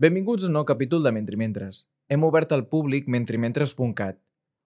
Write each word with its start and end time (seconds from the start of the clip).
Benvinguts 0.00 0.46
a 0.46 0.48
un 0.48 0.54
nou 0.56 0.64
capítol 0.64 1.02
de 1.04 1.10
Mentrimentres. 1.12 1.82
Hem 2.08 2.22
obert 2.24 2.54
al 2.56 2.62
públic 2.72 3.04
mentrimentres.cat. 3.12 4.16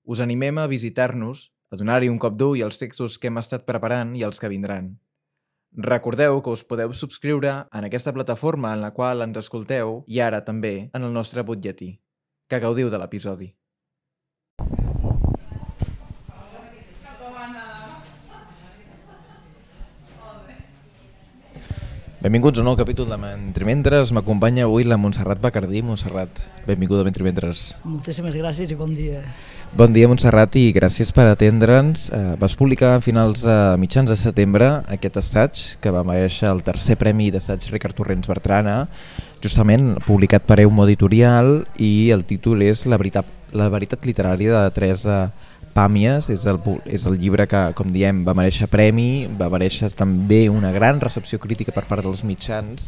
Us 0.07 0.21
animem 0.22 0.60
a 0.62 0.68
visitar-nos, 0.71 1.49
a 1.75 1.79
donar-hi 1.80 2.07
un 2.12 2.21
cop 2.22 2.37
d'ull 2.38 2.62
als 2.62 2.79
textos 2.79 3.17
que 3.19 3.33
hem 3.33 3.43
estat 3.43 3.67
preparant 3.67 4.15
i 4.15 4.23
els 4.23 4.39
que 4.39 4.53
vindran. 4.53 4.93
Recordeu 5.91 6.39
que 6.39 6.55
us 6.55 6.62
podeu 6.62 6.95
subscriure 6.95 7.57
en 7.67 7.91
aquesta 7.91 8.15
plataforma 8.15 8.77
en 8.79 8.87
la 8.87 8.95
qual 8.95 9.27
ens 9.27 9.43
escolteu 9.43 10.05
i 10.07 10.23
ara 10.23 10.45
també 10.46 10.75
en 10.95 11.02
el 11.02 11.11
nostre 11.11 11.43
butlletí. 11.43 11.96
Que 12.46 12.62
gaudiu 12.62 12.95
de 12.95 13.03
l'episodi. 13.03 13.57
Benvinguts 22.25 22.56
a 22.56 22.62
un 22.62 22.70
nou 22.70 22.77
capítol 22.80 23.04
de 23.04 23.18
Mentrimentres. 23.20 24.09
M'acompanya 24.16 24.62
avui 24.64 24.86
la 24.88 24.96
Montserrat 24.96 25.43
Bacardí. 25.45 25.82
Montserrat, 25.85 26.39
benvinguda 26.64 27.03
a 27.03 27.04
Mentrimentres. 27.04 27.75
Moltíssimes 27.85 28.39
gràcies 28.40 28.72
i 28.72 28.79
bon 28.79 28.94
dia. 28.96 29.21
Bon 29.76 29.93
dia, 29.93 30.08
Montserrat, 30.08 30.57
i 30.57 30.72
gràcies 30.72 31.13
per 31.13 31.26
atendre'ns. 31.29 32.06
Eh, 32.08 32.22
vas 32.41 32.56
publicar 32.56 32.94
a 32.94 33.02
finals 33.05 33.44
de 33.44 33.58
mitjans 33.77 34.08
de 34.08 34.16
setembre 34.16 34.70
aquest 34.97 35.20
assaig 35.20 35.66
que 35.84 35.92
va 35.92 36.00
mereixer 36.00 36.48
el 36.48 36.64
tercer 36.64 36.97
premi 36.97 37.28
d'assaig 37.28 37.69
Ricard 37.75 38.00
Torrents 38.00 38.33
Bertrana, 38.33 38.86
justament 39.44 39.98
publicat 40.08 40.48
per 40.48 40.62
Eum 40.64 40.80
Editorial 40.86 41.58
i 41.77 42.08
el 42.08 42.25
títol 42.25 42.64
és 42.64 42.86
La 42.88 42.97
veritat, 42.97 43.28
la 43.52 43.69
veritat 43.69 44.08
literària 44.08 44.64
de 44.64 44.72
Teresa 44.72 45.19
Pàmies 45.75 46.28
és 46.31 46.45
el, 46.47 46.61
és 46.87 47.03
el 47.11 47.17
llibre 47.19 47.48
que, 47.51 47.61
com 47.75 47.89
diem, 47.91 48.20
va 48.23 48.31
mereixer 48.39 48.69
premi, 48.70 49.27
va 49.27 49.48
mereixer 49.51 49.89
també 49.91 50.45
una 50.47 50.70
gran 50.70 51.00
recepció 51.03 51.41
crítica 51.42 51.75
per 51.75 51.83
part 51.89 52.06
dels 52.06 52.23
mitjans 52.23 52.87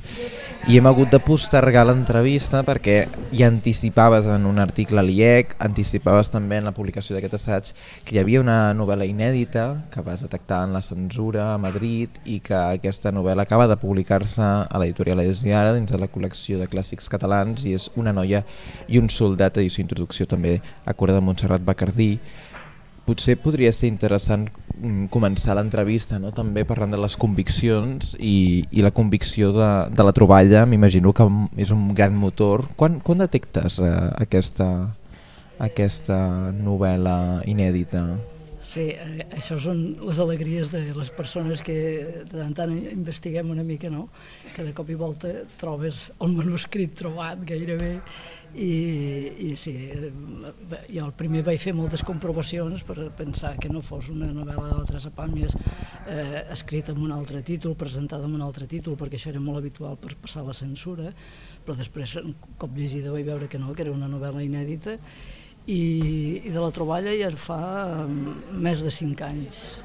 i 0.71 0.79
hem 0.79 0.87
hagut 0.87 1.11
de 1.11 1.19
postergar 1.23 1.83
l'entrevista 1.89 2.61
perquè 2.67 2.95
ja 3.33 3.49
anticipaves 3.51 4.29
en 4.31 4.47
un 4.47 4.63
article 4.63 5.03
a 5.03 5.05
l'IEC, 5.07 5.57
anticipaves 5.67 6.31
també 6.31 6.61
en 6.61 6.71
la 6.71 6.75
publicació 6.79 7.17
d'aquest 7.17 7.37
assaig 7.41 7.75
que 8.07 8.15
hi 8.15 8.23
havia 8.23 8.45
una 8.45 8.73
novel·la 8.79 9.11
inèdita 9.11 9.67
que 9.91 10.07
vas 10.07 10.23
detectar 10.23 10.63
en 10.67 10.79
la 10.79 10.83
censura 10.83 11.53
a 11.53 11.59
Madrid 11.59 12.23
i 12.25 12.39
que 12.39 12.55
aquesta 12.55 13.11
novel·la 13.11 13.51
acaba 13.51 13.67
de 13.67 13.79
publicar-se 13.83 14.43
a 14.43 14.79
l'editorial 14.79 15.27
Esiara 15.27 15.75
dins 15.75 15.91
de 15.91 15.99
la 15.99 16.11
col·lecció 16.11 16.63
de 16.63 16.71
clàssics 16.71 17.11
catalans 17.11 17.67
i 17.67 17.75
és 17.75 17.91
Una 17.99 18.15
noia 18.15 18.45
i 18.87 18.99
un 19.03 19.11
soldat, 19.11 19.59
edició 19.59 19.83
introducció 19.83 20.27
també 20.31 20.61
a 20.85 20.95
cura 20.95 21.15
de 21.15 21.23
Montserrat 21.23 21.67
Bacardí 21.67 22.13
potser 23.07 23.37
podria 23.41 23.73
ser 23.73 23.89
interessant 23.89 24.49
mm, 24.51 25.07
començar 25.15 25.57
l'entrevista 25.57 26.19
no? 26.23 26.33
també 26.35 26.67
parlant 26.69 26.93
de 26.95 27.01
les 27.01 27.17
conviccions 27.21 28.15
i, 28.19 28.67
i 28.71 28.85
la 28.85 28.93
convicció 28.95 29.53
de, 29.57 29.71
de 29.95 30.07
la 30.07 30.15
troballa, 30.17 30.67
m'imagino 30.67 31.15
que 31.17 31.27
és 31.63 31.73
un 31.75 31.89
gran 31.95 32.17
motor. 32.19 32.67
Quan, 32.77 33.01
quan 33.01 33.23
detectes 33.23 33.81
eh, 33.81 33.93
aquesta, 34.27 34.71
aquesta 35.63 36.19
novel·la 36.57 37.19
inèdita? 37.49 38.07
Sí, 38.67 38.89
eh, 38.91 39.27
això 39.39 39.61
són 39.63 39.79
les 40.03 40.19
alegries 40.23 40.73
de 40.73 40.81
les 40.97 41.11
persones 41.15 41.63
que 41.63 41.77
de 42.27 42.33
tant 42.33 42.55
tant 42.57 42.73
investiguem 42.75 43.53
una 43.55 43.63
mica, 43.63 43.91
no? 43.93 44.09
que 44.57 44.65
de 44.67 44.73
cop 44.75 44.91
i 44.91 44.97
volta 44.99 45.31
trobes 45.61 46.09
el 46.25 46.35
manuscrit 46.35 46.97
trobat 46.99 47.45
gairebé 47.47 47.93
i, 48.57 48.73
i 49.47 49.51
sí, 49.61 49.75
jo 50.89 51.05
el 51.05 51.13
primer 51.17 51.43
vaig 51.45 51.61
fer 51.61 51.75
moltes 51.77 52.03
comprovacions 52.07 52.83
per 52.89 53.11
pensar 53.17 53.53
que 53.61 53.69
no 53.69 53.83
fos 53.85 54.09
una 54.13 54.31
novel·la 54.33 54.71
de 54.71 54.79
la 54.79 54.87
Teresa 54.89 55.13
eh, 56.07 56.43
escrita 56.55 56.93
amb 56.93 57.05
un 57.05 57.13
altre 57.13 57.43
títol, 57.43 57.77
presentada 57.77 58.25
amb 58.25 58.39
un 58.39 58.45
altre 58.47 58.67
títol, 58.67 58.97
perquè 58.97 59.21
això 59.21 59.31
era 59.31 59.41
molt 59.41 59.61
habitual 59.61 59.99
per 60.01 60.17
passar 60.17 60.47
la 60.47 60.57
censura, 60.57 61.13
però 61.65 61.77
després, 61.77 62.17
un 62.23 62.35
cop 62.57 62.73
llegida, 62.77 63.13
vaig 63.13 63.27
veure 63.27 63.49
que 63.49 63.59
no, 63.59 63.75
que 63.75 63.85
era 63.85 63.93
una 63.93 64.09
novel·la 64.09 64.45
inèdita, 64.47 64.97
i, 65.67 65.83
i 66.47 66.51
de 66.51 66.61
la 66.63 66.71
troballa 66.71 67.13
ja 67.19 67.29
fa 67.35 67.61
um, 68.07 68.33
més 68.63 68.81
de 68.85 68.93
cinc 68.95 69.21
anys 69.27 69.77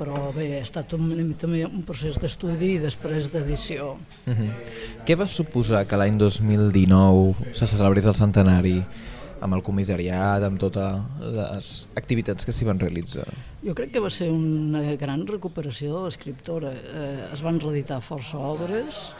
però 0.00 0.30
bé, 0.32 0.48
ha 0.56 0.64
estat 0.64 0.94
un, 0.96 1.10
també 1.40 1.62
un 1.68 1.84
procés 1.86 2.16
d'estudi 2.20 2.74
i 2.78 2.80
després 2.80 3.28
d'edició. 3.32 3.92
Uh 4.24 4.32
-huh. 4.32 4.50
Què 5.04 5.16
va 5.16 5.26
suposar 5.28 5.86
que 5.86 5.96
l'any 5.96 6.16
2019 6.16 7.52
se 7.52 7.66
celebrés 7.66 8.06
el 8.06 8.14
centenari 8.14 8.82
amb 9.40 9.54
el 9.54 9.62
comissariat, 9.62 10.42
amb 10.42 10.58
totes 10.60 11.00
les 11.20 11.86
activitats 11.96 12.44
que 12.44 12.52
s'hi 12.52 12.64
van 12.64 12.80
realitzar? 12.80 13.26
Jo 13.64 13.74
crec 13.74 13.92
que 13.92 14.00
va 14.00 14.10
ser 14.10 14.30
una 14.30 14.82
gran 14.96 15.26
recuperació 15.26 15.96
de 15.96 16.04
l'escriptora. 16.04 16.72
Eh, 16.72 17.32
es 17.32 17.42
van 17.42 17.60
reeditar 17.60 18.00
força 18.00 18.38
obres, 18.38 19.14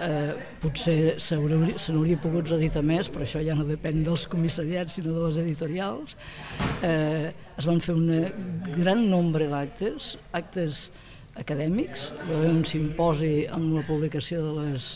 eh, 0.00 0.34
potser 0.62 1.16
se 1.22 1.38
n'hauria 1.38 2.20
pogut 2.22 2.50
reeditar 2.50 2.82
més, 2.86 3.10
però 3.12 3.24
això 3.26 3.42
ja 3.44 3.56
no 3.56 3.66
depèn 3.68 4.02
dels 4.06 4.26
comissariats 4.30 4.98
sinó 4.98 5.14
de 5.16 5.24
les 5.26 5.40
editorials. 5.42 6.16
Eh, 6.84 7.32
es 7.56 7.68
van 7.68 7.80
fer 7.84 7.96
un 7.96 8.10
gran 8.76 9.06
nombre 9.10 9.48
d'actes, 9.52 10.16
actes 10.36 10.90
acadèmics, 11.36 12.10
va 12.24 12.38
haver 12.38 12.52
un 12.52 12.64
simposi 12.64 13.46
amb 13.52 13.76
la 13.76 13.84
publicació 13.86 14.42
de 14.44 14.52
les, 14.60 14.90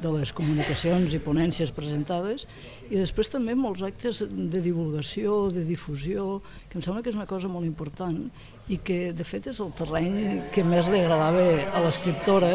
de 0.00 0.12
les 0.12 0.32
comunicacions 0.36 1.14
i 1.16 1.20
ponències 1.24 1.72
presentades 1.76 2.46
i 2.90 2.98
després 2.98 3.30
també 3.32 3.54
molts 3.56 3.84
actes 3.86 4.24
de 4.28 4.60
divulgació, 4.64 5.46
de 5.54 5.64
difusió, 5.68 6.40
que 6.68 6.78
em 6.78 6.84
sembla 6.84 7.04
que 7.04 7.12
és 7.12 7.18
una 7.18 7.28
cosa 7.30 7.48
molt 7.48 7.68
important 7.68 8.26
i 8.70 8.78
que 8.78 8.98
de 9.16 9.26
fet 9.26 9.50
és 9.50 9.58
el 9.62 9.72
terreny 9.76 10.16
que 10.54 10.64
més 10.66 10.88
li 10.90 11.02
agradava 11.02 11.44
a 11.74 11.82
l'escriptora 11.82 12.52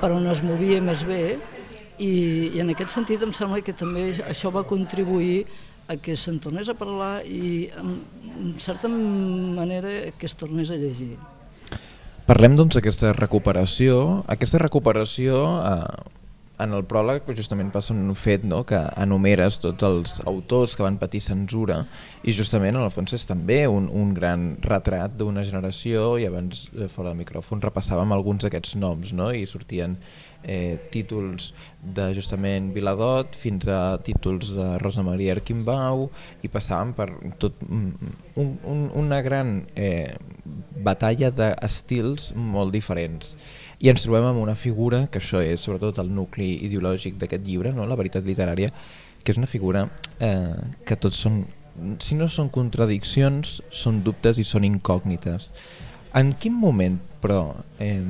per 0.00 0.12
on 0.14 0.26
es 0.30 0.42
movia 0.46 0.80
més 0.84 1.02
bé 1.08 1.22
i, 1.98 2.10
i 2.54 2.60
en 2.62 2.70
aquest 2.70 2.94
sentit 2.94 3.22
em 3.24 3.32
sembla 3.34 3.62
que 3.64 3.74
també 3.76 4.10
això 4.26 4.52
va 4.54 4.66
contribuir 4.68 5.46
a 5.88 5.96
que 6.02 6.16
se'n 6.18 6.38
tornés 6.42 6.68
a 6.68 6.74
parlar 6.78 7.20
i 7.26 7.68
en, 7.78 7.96
en 8.36 8.52
certa 8.62 8.90
manera 8.90 10.12
que 10.18 10.26
es 10.26 10.34
tornés 10.38 10.70
a 10.70 10.78
llegir. 10.78 11.14
Parlem 12.26 12.56
doncs 12.58 12.74
d'aquesta 12.74 13.12
recuperació. 13.14 14.24
Aquesta 14.26 14.58
recuperació 14.58 15.42
eh, 15.62 16.15
en 16.62 16.72
el 16.72 16.84
pròleg 16.88 17.26
justament 17.36 17.70
passa 17.72 17.94
un 17.94 18.14
fet 18.16 18.44
no? 18.48 18.62
que 18.68 18.78
enumeres 19.02 19.58
tots 19.60 19.84
els 19.86 20.20
autors 20.28 20.76
que 20.76 20.84
van 20.86 20.98
patir 21.00 21.20
censura 21.24 21.82
i 22.24 22.34
justament 22.36 22.76
en 22.76 22.86
el 22.86 22.92
fons 22.94 23.12
és 23.16 23.26
també 23.28 23.64
un, 23.68 23.90
un 23.92 24.14
gran 24.16 24.54
retrat 24.64 25.16
d'una 25.18 25.44
generació 25.46 26.14
i 26.20 26.26
abans 26.28 26.66
eh, 26.72 26.88
fora 26.88 27.12
del 27.12 27.20
micròfon 27.20 27.64
repassàvem 27.64 28.14
alguns 28.16 28.46
d'aquests 28.46 28.76
noms 28.80 29.12
no? 29.16 29.28
i 29.36 29.44
sortien 29.50 29.98
eh, 30.42 30.78
títols 30.94 31.52
de 31.96 32.08
justament 32.16 32.72
Viladot 32.74 33.36
fins 33.36 33.68
a 33.68 33.98
títols 34.06 34.54
de 34.56 34.70
Rosa 34.82 35.04
Maria 35.06 35.36
Arquimbau 35.36 36.08
i 36.46 36.50
passàvem 36.52 36.94
per 36.96 37.10
tot 37.42 37.60
un, 37.68 37.90
un, 38.40 38.88
una 38.96 39.20
gran 39.26 39.58
eh, 39.76 40.16
batalla 40.86 41.32
d'estils 41.34 42.32
molt 42.36 42.72
diferents 42.72 43.36
i 43.78 43.90
ens 43.92 44.06
trobem 44.06 44.24
amb 44.30 44.40
una 44.40 44.56
figura, 44.56 45.04
que 45.12 45.20
això 45.20 45.42
és 45.44 45.60
sobretot 45.60 46.00
el 46.00 46.08
nucli 46.14 46.54
ideològic 46.64 47.18
d'aquest 47.20 47.44
llibre, 47.44 47.74
no? 47.76 47.86
la 47.86 47.98
veritat 47.98 48.24
literària, 48.24 48.72
que 49.22 49.34
és 49.34 49.40
una 49.40 49.50
figura 49.50 49.84
eh, 50.22 50.56
que 50.86 50.96
tots 50.96 51.20
són, 51.26 51.42
si 52.00 52.16
no 52.16 52.30
són 52.32 52.48
contradiccions, 52.54 53.60
són 53.68 54.00
dubtes 54.06 54.40
i 54.40 54.46
són 54.48 54.64
incògnites. 54.64 55.50
En 56.16 56.32
quin 56.40 56.56
moment, 56.56 56.96
però, 57.20 57.42
eh, 57.82 58.00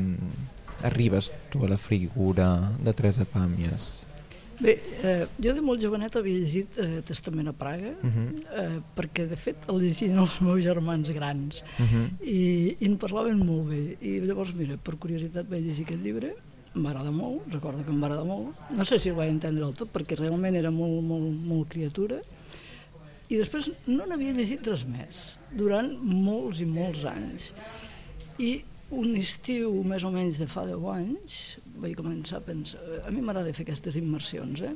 arribes 0.86 1.32
tu 1.50 1.64
a 1.64 1.72
la 1.72 1.80
figura 1.80 2.50
de 2.78 2.94
Teresa 2.94 3.26
Pàmies? 3.26 4.05
Bé, 4.56 4.78
eh, 5.04 5.26
jo 5.42 5.52
de 5.52 5.62
molt 5.64 5.82
jovenet 5.84 6.14
havia 6.16 6.40
llegit 6.40 6.78
eh, 6.80 7.00
Testament 7.04 7.50
a 7.50 7.52
Praga, 7.52 7.92
uh 7.92 8.06
mhm. 8.06 8.26
-huh. 8.26 8.44
eh, 8.62 8.80
perquè 8.96 9.26
de 9.28 9.36
fet 9.36 9.56
el 9.68 9.80
llegien 9.80 10.18
els 10.18 10.40
meus 10.46 10.62
germans 10.64 11.10
grans, 11.10 11.62
uh 11.78 11.82
mhm. 11.82 11.88
-huh. 11.94 12.26
i, 12.26 12.76
i 12.80 12.86
en 12.86 12.96
parlaven 12.96 13.38
molt 13.38 13.68
bé. 13.68 13.96
I 14.00 14.20
llavors, 14.20 14.54
mira, 14.54 14.76
per 14.76 14.96
curiositat 14.96 15.48
vaig 15.48 15.62
llegir 15.64 15.84
aquest 15.84 16.02
llibre, 16.02 16.34
em 16.74 16.82
va 16.82 16.90
agradar 16.90 17.12
molt, 17.12 17.52
recordo 17.52 17.84
que 17.84 17.90
em 17.90 18.00
va 18.00 18.06
agradar 18.06 18.26
molt. 18.26 18.54
No 18.70 18.84
sé 18.84 18.98
si 18.98 19.08
el 19.08 19.16
vaig 19.16 19.30
entendre 19.30 19.64
del 19.64 19.74
tot, 19.74 19.92
perquè 19.92 20.16
realment 20.16 20.54
era 20.54 20.70
molt, 20.70 21.02
molt, 21.02 21.32
molt 21.44 21.68
criatura. 21.68 22.20
I 23.28 23.36
després 23.36 23.70
no 23.86 24.06
n'havia 24.06 24.32
llegit 24.32 24.66
res 24.66 24.84
més, 24.86 25.38
durant 25.50 25.88
molts 26.02 26.60
i 26.60 26.64
molts 26.64 27.04
anys. 27.04 27.52
I 28.38 28.62
un 28.94 29.16
estiu 29.18 29.72
més 29.82 30.04
o 30.06 30.12
menys 30.14 30.38
de 30.38 30.46
fa 30.50 30.62
10 30.68 30.84
anys 30.92 31.40
vaig 31.82 31.96
començar 31.98 32.38
a 32.38 32.44
pensar, 32.46 32.78
a 33.02 33.10
mi 33.10 33.20
m'agrada 33.20 33.54
fer 33.56 33.66
aquestes 33.66 33.98
immersions, 33.98 34.62
eh? 34.62 34.74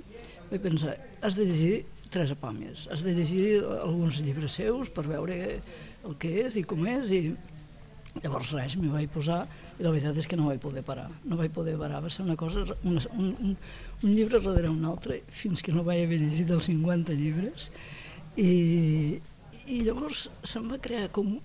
vaig 0.51 0.65
pensar, 0.65 0.97
has 1.23 1.39
de 1.39 1.47
llegir 1.47 1.85
Teresa 2.11 2.35
Pàmies, 2.35 2.89
has 2.91 3.05
de 3.07 3.15
llegir 3.15 3.61
alguns 3.63 4.19
llibres 4.25 4.59
seus 4.59 4.91
per 4.91 5.07
veure 5.07 5.39
el 5.39 6.17
que 6.19 6.33
és 6.43 6.59
i 6.59 6.65
com 6.67 6.83
és, 6.91 7.13
i 7.15 7.21
llavors 8.25 8.51
res, 8.57 8.75
m'hi 8.75 8.91
vaig 8.91 9.13
posar, 9.15 9.45
i 9.79 9.87
la 9.87 9.93
veritat 9.95 10.19
és 10.19 10.27
que 10.27 10.37
no 10.37 10.49
vaig 10.51 10.59
poder 10.61 10.83
parar, 10.85 11.07
no 11.23 11.39
vaig 11.39 11.55
poder 11.55 11.77
parar, 11.79 12.03
va 12.03 12.11
ser 12.11 12.25
una 12.27 12.35
cosa, 12.37 12.65
un, 12.83 12.99
un, 13.15 13.55
un 14.03 14.11
llibre 14.11 14.43
darrere 14.43 14.73
un 14.73 14.83
altre, 14.91 15.21
fins 15.31 15.63
que 15.63 15.73
no 15.73 15.87
vaig 15.87 16.03
haver 16.03 16.19
llegit 16.25 16.51
els 16.51 16.67
50 16.67 17.15
llibres, 17.15 17.71
i, 18.35 19.21
i 19.71 19.81
llavors 19.87 20.27
se'm 20.43 20.67
va 20.73 20.83
crear 20.83 21.07
com 21.15 21.37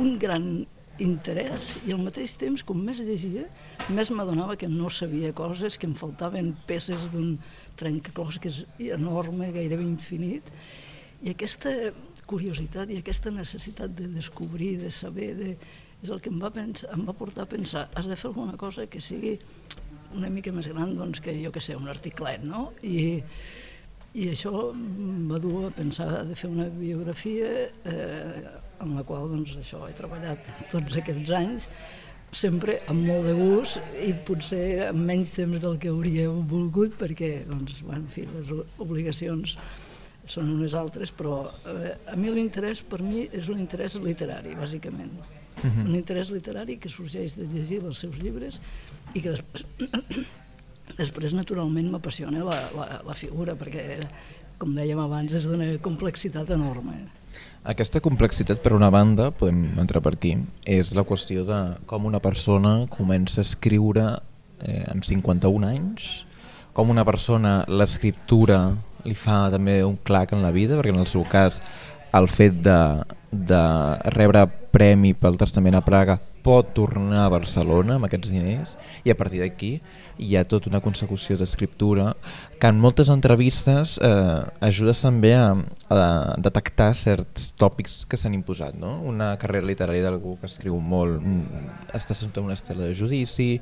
un 0.00 0.12
gran 0.18 0.50
interès 1.00 1.72
i 1.86 1.94
al 1.94 2.02
mateix 2.04 2.36
temps, 2.40 2.64
com 2.66 2.78
més 2.84 3.00
llegia, 3.04 3.46
més 3.88 4.12
m'adonava 4.14 4.56
que 4.60 4.68
no 4.68 4.90
sabia 4.92 5.32
coses, 5.36 5.78
que 5.80 5.88
em 5.88 5.96
faltaven 5.98 6.52
peces 6.68 7.08
d'un 7.12 7.34
trencaclosques 7.80 8.64
enorme, 8.78 9.50
gairebé 9.54 9.86
infinit, 9.86 10.50
i 11.20 11.34
aquesta 11.34 11.72
curiositat 12.30 12.90
i 12.92 13.00
aquesta 13.00 13.32
necessitat 13.34 13.92
de 13.96 14.08
descobrir, 14.12 14.76
de 14.80 14.90
saber, 14.94 15.32
de, 15.38 15.54
és 16.00 16.12
el 16.12 16.20
que 16.22 16.30
em 16.32 16.38
va, 16.40 16.52
pensar, 16.54 16.92
em 16.94 17.02
va 17.08 17.16
portar 17.16 17.44
a 17.44 17.50
pensar 17.50 17.88
has 17.98 18.08
de 18.08 18.16
fer 18.16 18.30
alguna 18.30 18.56
cosa 18.60 18.86
que 18.90 19.02
sigui 19.04 19.34
una 20.16 20.30
mica 20.32 20.52
més 20.54 20.68
gran 20.70 20.94
doncs, 20.98 21.20
que 21.22 21.34
jo 21.38 21.52
que 21.54 21.62
sé, 21.62 21.76
un 21.78 21.90
articlet, 21.90 22.42
no? 22.46 22.70
I, 22.82 23.20
i 24.18 24.30
això 24.32 24.70
em 24.72 25.28
va 25.30 25.38
dur 25.42 25.68
a 25.68 25.74
pensar 25.74 26.08
de 26.26 26.38
fer 26.38 26.50
una 26.50 26.66
biografia 26.72 27.50
eh, 27.86 28.42
en 28.80 28.94
la 28.96 29.04
qual 29.06 29.28
doncs, 29.30 29.56
això 29.60 29.84
he 29.88 29.96
treballat 29.96 30.46
tots 30.72 30.96
aquests 31.00 31.34
anys 31.36 31.68
sempre 32.32 32.78
amb 32.90 33.06
molt 33.08 33.26
de 33.26 33.34
gust 33.34 33.80
i 34.06 34.12
potser 34.26 34.88
amb 34.88 35.02
menys 35.06 35.34
temps 35.34 35.60
del 35.62 35.78
que 35.82 35.90
hauria 35.90 36.28
volgut 36.30 36.94
perquè 36.98 37.44
doncs, 37.48 37.82
bueno, 37.82 38.04
en 38.04 38.10
fi, 38.14 38.26
les 38.30 38.52
obligacions 38.78 39.56
són 40.30 40.52
unes 40.52 40.74
altres, 40.78 41.10
però 41.16 41.42
eh, 41.66 41.94
a 42.12 42.16
mi 42.18 42.30
l'interès 42.30 42.84
per 42.86 43.00
mi 43.02 43.24
és 43.26 43.48
un 43.50 43.58
interès 43.58 43.98
literari, 43.98 44.54
bàsicament. 44.54 45.10
Uh 45.60 45.66
mhm. 45.66 45.70
-huh. 45.76 45.88
Un 45.88 45.94
interès 45.94 46.30
literari 46.30 46.78
que 46.78 46.88
sorgeix 46.88 47.36
de 47.36 47.44
llegir 47.44 47.82
els 47.84 47.98
seus 47.98 48.16
llibres 48.18 48.60
i 49.14 49.20
que 49.20 49.30
després, 49.30 49.66
després 51.02 51.32
naturalment 51.32 51.90
m'apassiona 51.90 52.44
la, 52.44 52.70
la, 52.76 53.02
la 53.06 53.14
figura, 53.14 53.54
perquè, 53.54 54.06
com 54.58 54.74
dèiem 54.74 54.98
abans, 54.98 55.32
és 55.32 55.44
d'una 55.44 55.78
complexitat 55.78 56.50
enorme. 56.50 57.19
Aquesta 57.60 58.00
complexitat, 58.00 58.62
per 58.64 58.72
una 58.72 58.88
banda, 58.88 59.26
podem 59.36 59.74
entrar 59.82 60.00
per 60.00 60.14
aquí, 60.14 60.30
és 60.64 60.94
la 60.96 61.04
qüestió 61.04 61.42
de 61.44 61.58
com 61.90 62.06
una 62.08 62.20
persona 62.24 62.86
comença 62.88 63.42
a 63.42 63.44
escriure 63.44 64.04
eh, 64.64 64.86
amb 64.88 65.04
51 65.04 65.68
anys, 65.68 66.06
com 66.72 66.88
una 66.88 67.04
persona 67.04 67.58
l'escriptura 67.68 68.62
li 69.04 69.12
fa 69.12 69.50
també 69.52 69.82
un 69.84 69.98
clac 70.00 70.32
en 70.32 70.40
la 70.40 70.54
vida, 70.56 70.78
perquè 70.78 70.94
en 70.94 71.02
el 71.04 71.10
seu 71.10 71.26
cas 71.28 71.60
el 72.16 72.30
fet 72.32 72.62
de, 72.64 72.80
de 73.28 73.62
rebre 74.16 74.46
premi 74.72 75.12
pel 75.12 75.36
testament 75.36 75.76
a 75.76 75.84
Praga 75.84 76.16
pot 76.44 76.72
tornar 76.76 77.24
a 77.24 77.32
Barcelona 77.32 77.96
amb 77.98 78.06
aquests 78.08 78.30
diners 78.32 78.76
i 79.04 79.12
a 79.12 79.16
partir 79.18 79.40
d'aquí 79.42 79.72
hi 80.20 80.36
ha 80.36 80.44
tota 80.44 80.68
una 80.70 80.82
consecució 80.84 81.36
d'escriptura 81.40 82.14
que 82.60 82.68
en 82.68 82.80
moltes 82.80 83.08
entrevistes 83.12 83.96
eh, 84.04 84.40
ajuda 84.60 84.92
també 84.96 85.32
a, 85.36 85.54
a 85.88 86.00
detectar 86.36 86.90
certs 86.96 87.50
tòpics 87.60 88.02
que 88.08 88.18
s'han 88.20 88.36
imposat. 88.36 88.76
No? 88.76 88.98
Una 89.08 89.32
carrera 89.40 89.68
literària 89.70 90.04
d'algú 90.04 90.36
que 90.40 90.50
escriu 90.50 90.76
molt 90.76 91.20
mm, 91.20 91.70
està 91.96 92.16
sota 92.16 92.44
una 92.44 92.58
estela 92.58 92.84
de 92.84 92.96
judici, 92.96 93.54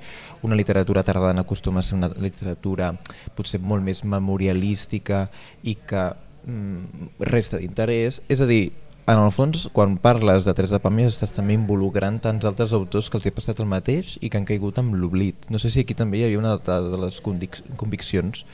una 0.43 0.59
literatura 0.59 1.05
tardana 1.07 1.47
acostuma 1.47 1.81
a 1.81 1.87
ser 1.87 1.99
una 1.99 2.11
literatura 2.19 2.93
potser 3.39 3.63
molt 3.63 3.87
més 3.87 4.03
memorialística 4.05 5.29
i 5.63 5.79
que 5.87 6.09
mm, 6.45 7.15
resta 7.31 7.63
d'interès. 7.63 8.23
És 8.29 8.43
a 8.43 8.51
dir, 8.51 8.73
en 9.09 9.19
el 9.25 9.31
fons, 9.33 9.69
quan 9.73 9.97
parles 10.05 10.45
de 10.45 10.53
Teresa 10.53 10.81
Pàmies 10.85 11.15
estàs 11.15 11.33
també 11.33 11.55
involucrant 11.57 12.19
tants 12.21 12.45
altres 12.49 12.75
autors 12.77 13.09
que 13.09 13.17
els 13.17 13.27
hi 13.27 13.31
ha 13.33 13.37
passat 13.39 13.63
el 13.63 13.69
mateix 13.71 14.17
i 14.21 14.29
que 14.29 14.37
han 14.37 14.49
caigut 14.49 14.81
amb 14.83 14.99
l'oblit. 15.01 15.49
No 15.49 15.61
sé 15.63 15.71
si 15.73 15.81
aquí 15.85 15.97
també 15.97 16.21
hi 16.21 16.27
havia 16.27 16.41
una 16.43 16.59
de 16.59 16.99
les 17.05 17.21
convic 17.25 17.63
conviccions 17.81 18.45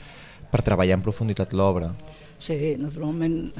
per 0.51 0.63
treballar 0.63 0.95
en 0.95 1.03
profunditat 1.03 1.51
l'obra. 1.51 1.91
Sí, 2.39 2.55
naturalment, 2.79 3.51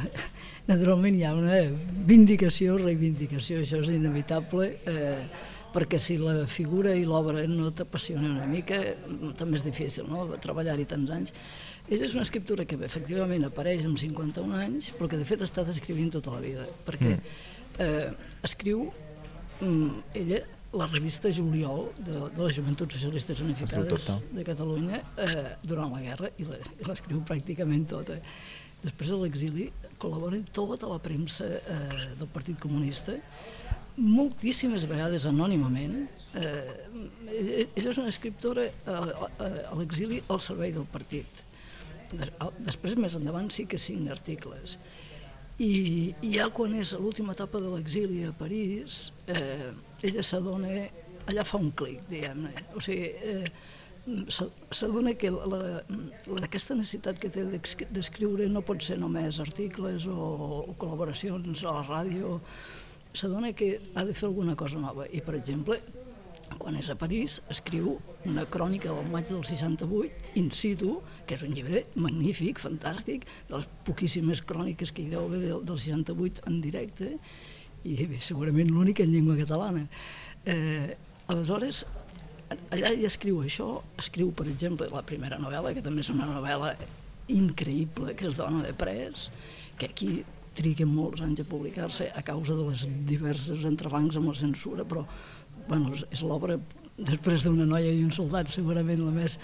naturalment 0.72 1.20
hi 1.20 1.26
ha 1.28 1.34
una 1.36 1.60
vindicació, 2.08 2.78
reivindicació, 2.80 3.60
això 3.60 3.82
és 3.84 3.92
inevitable, 3.92 4.72
eh, 4.88 5.52
perquè 5.76 6.00
si 6.00 6.16
la 6.22 6.46
figura 6.48 6.96
i 6.96 7.04
l'obra 7.08 7.44
no 7.52 7.74
t'apassiona 7.76 8.30
una 8.32 8.48
mica, 8.48 8.80
també 9.36 9.60
és 9.60 9.68
difícil, 9.68 10.08
no?, 10.08 10.30
treballar-hi 10.40 10.88
tants 10.88 11.12
anys. 11.12 11.36
Ella 11.86 12.08
és 12.08 12.16
una 12.18 12.24
escriptura 12.26 12.66
que 12.66 12.78
efectivament 12.88 13.46
apareix 13.46 13.84
amb 13.86 14.00
51 14.02 14.58
anys, 14.58 14.90
però 14.98 15.10
que 15.12 15.20
de 15.22 15.28
fet 15.30 15.44
ha 15.44 15.50
estat 15.50 15.70
escrivint 15.70 16.10
tota 16.16 16.34
la 16.34 16.42
vida, 16.42 16.66
perquè 16.88 17.12
mm. 17.14 17.36
eh, 17.86 18.32
escriu 18.48 18.88
mm, 19.60 20.00
ella 20.24 20.42
la 20.76 20.88
revista 20.90 21.30
Juliol 21.32 21.86
de, 22.00 22.18
de 22.36 22.42
les 22.42 22.58
Joventuts 22.58 22.98
Socialistes 22.98 23.40
Unificades 23.46 24.10
de 24.34 24.48
Catalunya 24.48 25.04
eh, 25.22 25.54
durant 25.64 25.94
la 25.94 26.02
guerra 26.04 26.34
i 26.42 26.50
l'escriu 26.50 27.22
pràcticament 27.28 27.86
tota. 27.94 28.18
Després 28.82 29.14
de 29.14 29.22
l'exili 29.22 29.70
col·labora 30.02 30.36
en 30.42 30.44
tota 30.54 30.90
la 30.90 31.00
premsa 31.02 31.48
eh, 31.48 31.80
del 32.18 32.28
Partit 32.34 32.60
Comunista, 32.62 33.16
moltíssimes 33.96 34.84
vegades 34.90 35.30
anònimament. 35.30 36.02
Eh, 36.36 37.66
ella 37.78 37.92
és 37.94 38.02
una 38.02 38.12
escriptora 38.12 38.68
a, 38.90 39.02
a, 39.30 39.52
a 39.70 39.76
l'exili 39.78 40.20
al 40.34 40.42
servei 40.44 40.74
del 40.76 40.90
partit 40.90 41.46
Després, 42.13 42.96
més 43.00 43.16
endavant, 43.18 43.50
sí 43.52 43.66
que 43.69 43.80
signa 43.81 44.13
articles. 44.16 44.78
I, 45.56 46.13
i 46.19 46.34
ja 46.36 46.50
quan 46.52 46.75
és 46.75 46.92
a 46.94 47.00
l'última 47.00 47.34
etapa 47.36 47.62
de 47.63 47.72
l'exili 47.72 48.25
a 48.28 48.34
París, 48.36 49.13
eh, 49.31 49.72
ella 50.04 50.24
s'adona, 50.24 50.84
allà 51.31 51.46
fa 51.48 51.62
un 51.62 51.72
clic, 51.72 52.02
diguem-ne. 52.10 52.52
O 52.75 52.84
sigui, 52.84 53.07
eh, 53.24 53.48
s'adona 54.69 55.16
que 55.18 55.31
la, 55.34 55.60
la, 56.28 56.42
aquesta 56.46 56.75
necessitat 56.78 57.18
que 57.22 57.31
té 57.34 57.46
d'escriure 57.48 58.50
no 58.51 58.62
pot 58.68 58.84
ser 58.84 59.00
només 59.01 59.40
articles 59.42 60.06
o, 60.12 60.28
o 60.62 60.75
col·laboracions 60.78 61.63
a 61.63 61.80
la 61.80 61.86
ràdio, 61.88 62.40
s'adona 63.16 63.54
que 63.56 63.78
ha 63.96 64.04
de 64.06 64.13
fer 64.13 64.28
alguna 64.28 64.58
cosa 64.60 64.81
nova. 64.81 65.08
I, 65.08 65.24
per 65.25 65.38
exemple, 65.40 65.80
quan 66.60 66.78
és 66.80 66.90
a 66.90 66.96
París, 67.00 67.40
escriu 67.54 67.96
una 68.30 68.46
crònica 68.50 68.94
del 68.94 69.10
maig 69.12 69.28
del 69.30 69.44
68, 69.46 70.32
in 70.42 70.52
situ, 70.54 71.00
que 71.26 71.38
és 71.38 71.44
un 71.46 71.54
llibre 71.56 71.86
magnífic, 71.96 72.62
fantàstic, 72.62 73.26
de 73.50 73.60
les 73.60 73.68
poquíssimes 73.88 74.42
cròniques 74.46 74.94
que 74.94 75.04
hi 75.04 75.12
deu 75.14 75.26
haver 75.26 75.42
del, 75.44 75.66
del 75.66 75.82
68 75.82 76.46
en 76.50 76.62
directe, 76.64 77.16
i 77.86 77.98
segurament 78.18 78.72
l'únic 78.74 79.02
en 79.04 79.12
llengua 79.14 79.38
catalana. 79.38 79.86
Eh, 80.46 80.96
aleshores, 81.30 81.84
allà 82.74 82.94
hi 82.94 83.06
escriu 83.10 83.42
això, 83.44 83.70
escriu, 84.02 84.32
per 84.34 84.48
exemple, 84.50 84.90
la 84.94 85.06
primera 85.06 85.40
novel·la, 85.42 85.74
que 85.76 85.84
també 85.86 86.06
és 86.06 86.14
una 86.14 86.30
novel·la 86.30 86.74
increïble, 87.34 88.14
que 88.18 88.30
es 88.30 88.38
dona 88.38 88.62
de 88.66 88.74
pres, 88.78 89.30
que 89.80 89.90
aquí 89.90 90.12
triguen 90.56 90.92
molts 90.94 91.22
anys 91.26 91.42
a 91.44 91.48
publicar-se 91.50 92.08
a 92.16 92.22
causa 92.24 92.56
de 92.56 92.68
les 92.70 92.86
diverses 93.10 93.66
entrebancs 93.68 94.16
amb 94.20 94.32
la 94.32 94.38
censura, 94.40 94.86
però 94.88 95.04
bueno, 95.68 95.94
és 95.94 96.22
l'obra, 96.24 96.58
després 96.98 97.44
d'una 97.46 97.66
noia 97.68 97.92
i 97.92 98.04
un 98.04 98.14
soldat, 98.16 98.50
segurament 98.52 99.02
la 99.04 99.12
més, 99.16 99.40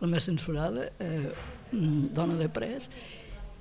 la 0.00 0.10
més 0.10 0.28
censurada, 0.28 0.88
eh, 1.00 1.32
mm, 1.72 2.12
dona 2.14 2.38
de 2.40 2.48
pres, 2.52 2.88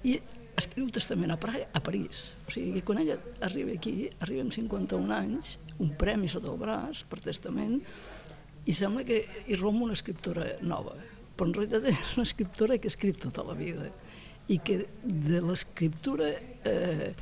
i 0.04 0.20
escriu 0.58 0.90
testament 0.94 1.32
a, 1.32 1.38
Praga, 1.40 1.68
a 1.74 1.82
París. 1.84 2.32
O 2.48 2.54
sigui, 2.54 2.74
que 2.76 2.86
quan 2.86 3.02
ella 3.02 3.18
arriba 3.42 3.74
aquí, 3.78 4.10
arriba 4.20 4.46
amb 4.46 4.54
51 4.54 5.16
anys, 5.16 5.58
un 5.80 5.94
premi 5.98 6.30
sota 6.30 6.52
el 6.52 6.60
braç 6.62 7.06
per 7.10 7.22
testament, 7.24 7.80
i 8.66 8.76
sembla 8.78 9.06
que 9.08 9.24
hi 9.48 9.58
rom 9.58 9.82
una 9.82 9.98
escriptora 9.98 10.46
nova, 10.62 10.94
però 11.36 11.50
en 11.50 11.56
realitat 11.58 11.88
és 11.90 12.16
una 12.18 12.28
escriptora 12.28 12.78
que 12.78 12.90
ha 12.90 12.94
escrit 12.94 13.18
tota 13.24 13.46
la 13.48 13.56
vida 13.58 13.90
i 14.52 14.60
que 14.62 14.84
de 15.02 15.40
l'escriptura 15.42 16.28
eh, 16.68 17.14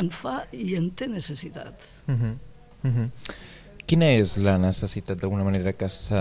en 0.00 0.08
fa 0.14 0.42
i 0.56 0.76
en 0.78 0.90
té 0.96 1.08
necessitat. 1.10 1.88
Uh 2.06 2.14
-huh. 2.14 2.34
Uh 2.84 2.90
-huh. 2.90 3.10
Quina 3.86 4.08
és 4.16 4.36
la 4.40 4.56
necessitat 4.60 5.20
d'alguna 5.20 5.44
manera 5.44 5.72
que 5.76 5.88
se, 5.92 6.20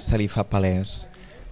se 0.00 0.18
li 0.18 0.28
fa 0.28 0.46
palès 0.48 1.04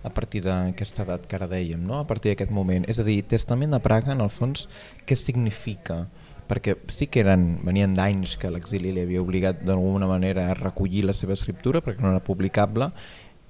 a 0.03 0.11
partir 0.11 0.43
d'aquesta 0.47 1.05
edat 1.05 1.27
que 1.29 1.37
ara 1.39 1.47
dèiem, 1.51 1.83
no? 1.87 2.01
a 2.01 2.07
partir 2.09 2.33
d'aquest 2.33 2.51
moment? 2.51 2.87
És 2.91 2.99
a 2.99 3.07
dir, 3.07 3.21
Testament 3.29 3.75
de 3.75 3.81
Praga, 3.83 4.17
en 4.17 4.25
el 4.25 4.33
fons, 4.33 4.67
què 5.07 5.17
significa? 5.19 6.07
Perquè 6.51 6.75
sí 6.91 7.07
que 7.07 7.23
eren, 7.23 7.61
venien 7.65 7.95
d'anys 7.95 8.35
que 8.41 8.51
l'exili 8.51 8.91
li 8.93 9.05
havia 9.05 9.23
obligat 9.23 9.63
d'alguna 9.63 10.09
manera 10.11 10.49
a 10.51 10.57
recollir 10.59 11.05
la 11.07 11.15
seva 11.17 11.37
escriptura 11.39 11.85
perquè 11.85 12.03
no 12.03 12.11
era 12.11 12.25
publicable 12.25 12.91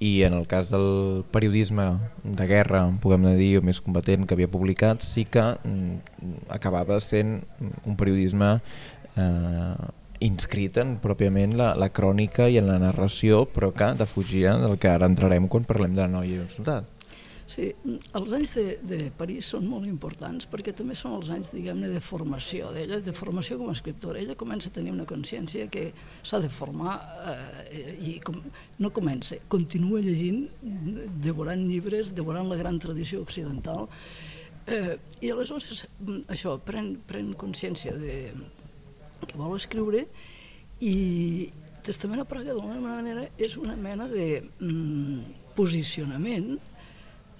i 0.03 0.21
en 0.27 0.35
el 0.35 0.45
cas 0.51 0.69
del 0.73 1.23
periodisme 1.31 1.87
de 2.23 2.47
guerra, 2.47 2.83
puguem 3.01 3.25
dir, 3.39 3.57
o 3.59 3.65
més 3.65 3.79
combatent 3.81 4.27
que 4.27 4.35
havia 4.35 4.51
publicat, 4.51 5.01
sí 5.05 5.23
que 5.23 5.43
mm, 5.55 6.47
acabava 6.51 6.99
sent 7.01 7.37
un 7.87 7.95
periodisme 7.99 8.57
eh, 9.15 9.91
inscrit 10.25 10.79
en 10.81 10.97
pròpiament 11.03 11.57
la, 11.59 11.73
la 11.79 11.91
crònica 11.93 12.47
i 12.49 12.59
en 12.61 12.69
la 12.71 12.79
narració, 12.81 13.43
però 13.51 13.71
que 13.75 13.93
defugia 13.99 14.57
del 14.61 14.77
que 14.79 14.91
ara 14.91 15.09
entrarem 15.09 15.49
quan 15.51 15.67
parlem 15.69 15.95
de 15.95 16.05
la 16.05 16.11
noia 16.17 16.37
i 16.37 16.43
el 16.43 16.51
soldat. 16.53 16.89
Sí, 17.53 17.67
els 18.15 18.31
anys 18.33 18.53
de, 18.55 18.63
de 18.87 18.97
París 19.17 19.49
són 19.51 19.65
molt 19.67 19.85
importants 19.85 20.47
perquè 20.49 20.71
també 20.73 20.95
són 20.95 21.17
els 21.17 21.27
anys, 21.33 21.49
diguem-ne, 21.51 21.89
de 21.91 21.99
formació 22.01 22.71
d'ella, 22.73 23.01
de 23.03 23.13
formació 23.13 23.59
com 23.59 23.69
a 23.69 23.75
escriptora. 23.75 24.21
Ella 24.21 24.37
comença 24.39 24.71
a 24.71 24.73
tenir 24.73 24.93
una 24.95 25.05
consciència 25.09 25.67
que 25.71 25.89
s'ha 26.23 26.39
de 26.41 26.49
formar 26.49 26.95
eh, 27.67 27.97
i 27.99 28.15
com, 28.23 28.39
no 28.79 28.93
comença, 28.95 29.37
continua 29.51 30.01
llegint, 30.01 30.47
devorant 31.25 31.67
llibres, 31.67 32.13
devorant 32.15 32.49
la 32.49 32.57
gran 32.57 32.79
tradició 32.81 33.21
occidental 33.21 33.89
eh, 34.65 34.95
i 35.21 35.31
aleshores 35.33 35.85
això, 36.31 36.55
pren, 36.63 36.93
pren 37.09 37.33
consciència 37.39 37.93
de, 37.99 38.17
que 39.29 39.39
vol 39.39 39.55
escriure 39.57 40.05
I 40.83 41.51
Testament 41.83 42.21
a 42.23 42.27
Praga, 42.27 42.53
d'alguna 42.53 42.79
manera, 42.79 43.25
és 43.35 43.57
una 43.59 43.75
mena 43.75 44.07
de 44.07 44.27
mm, 44.39 45.51
posicionament 45.57 46.55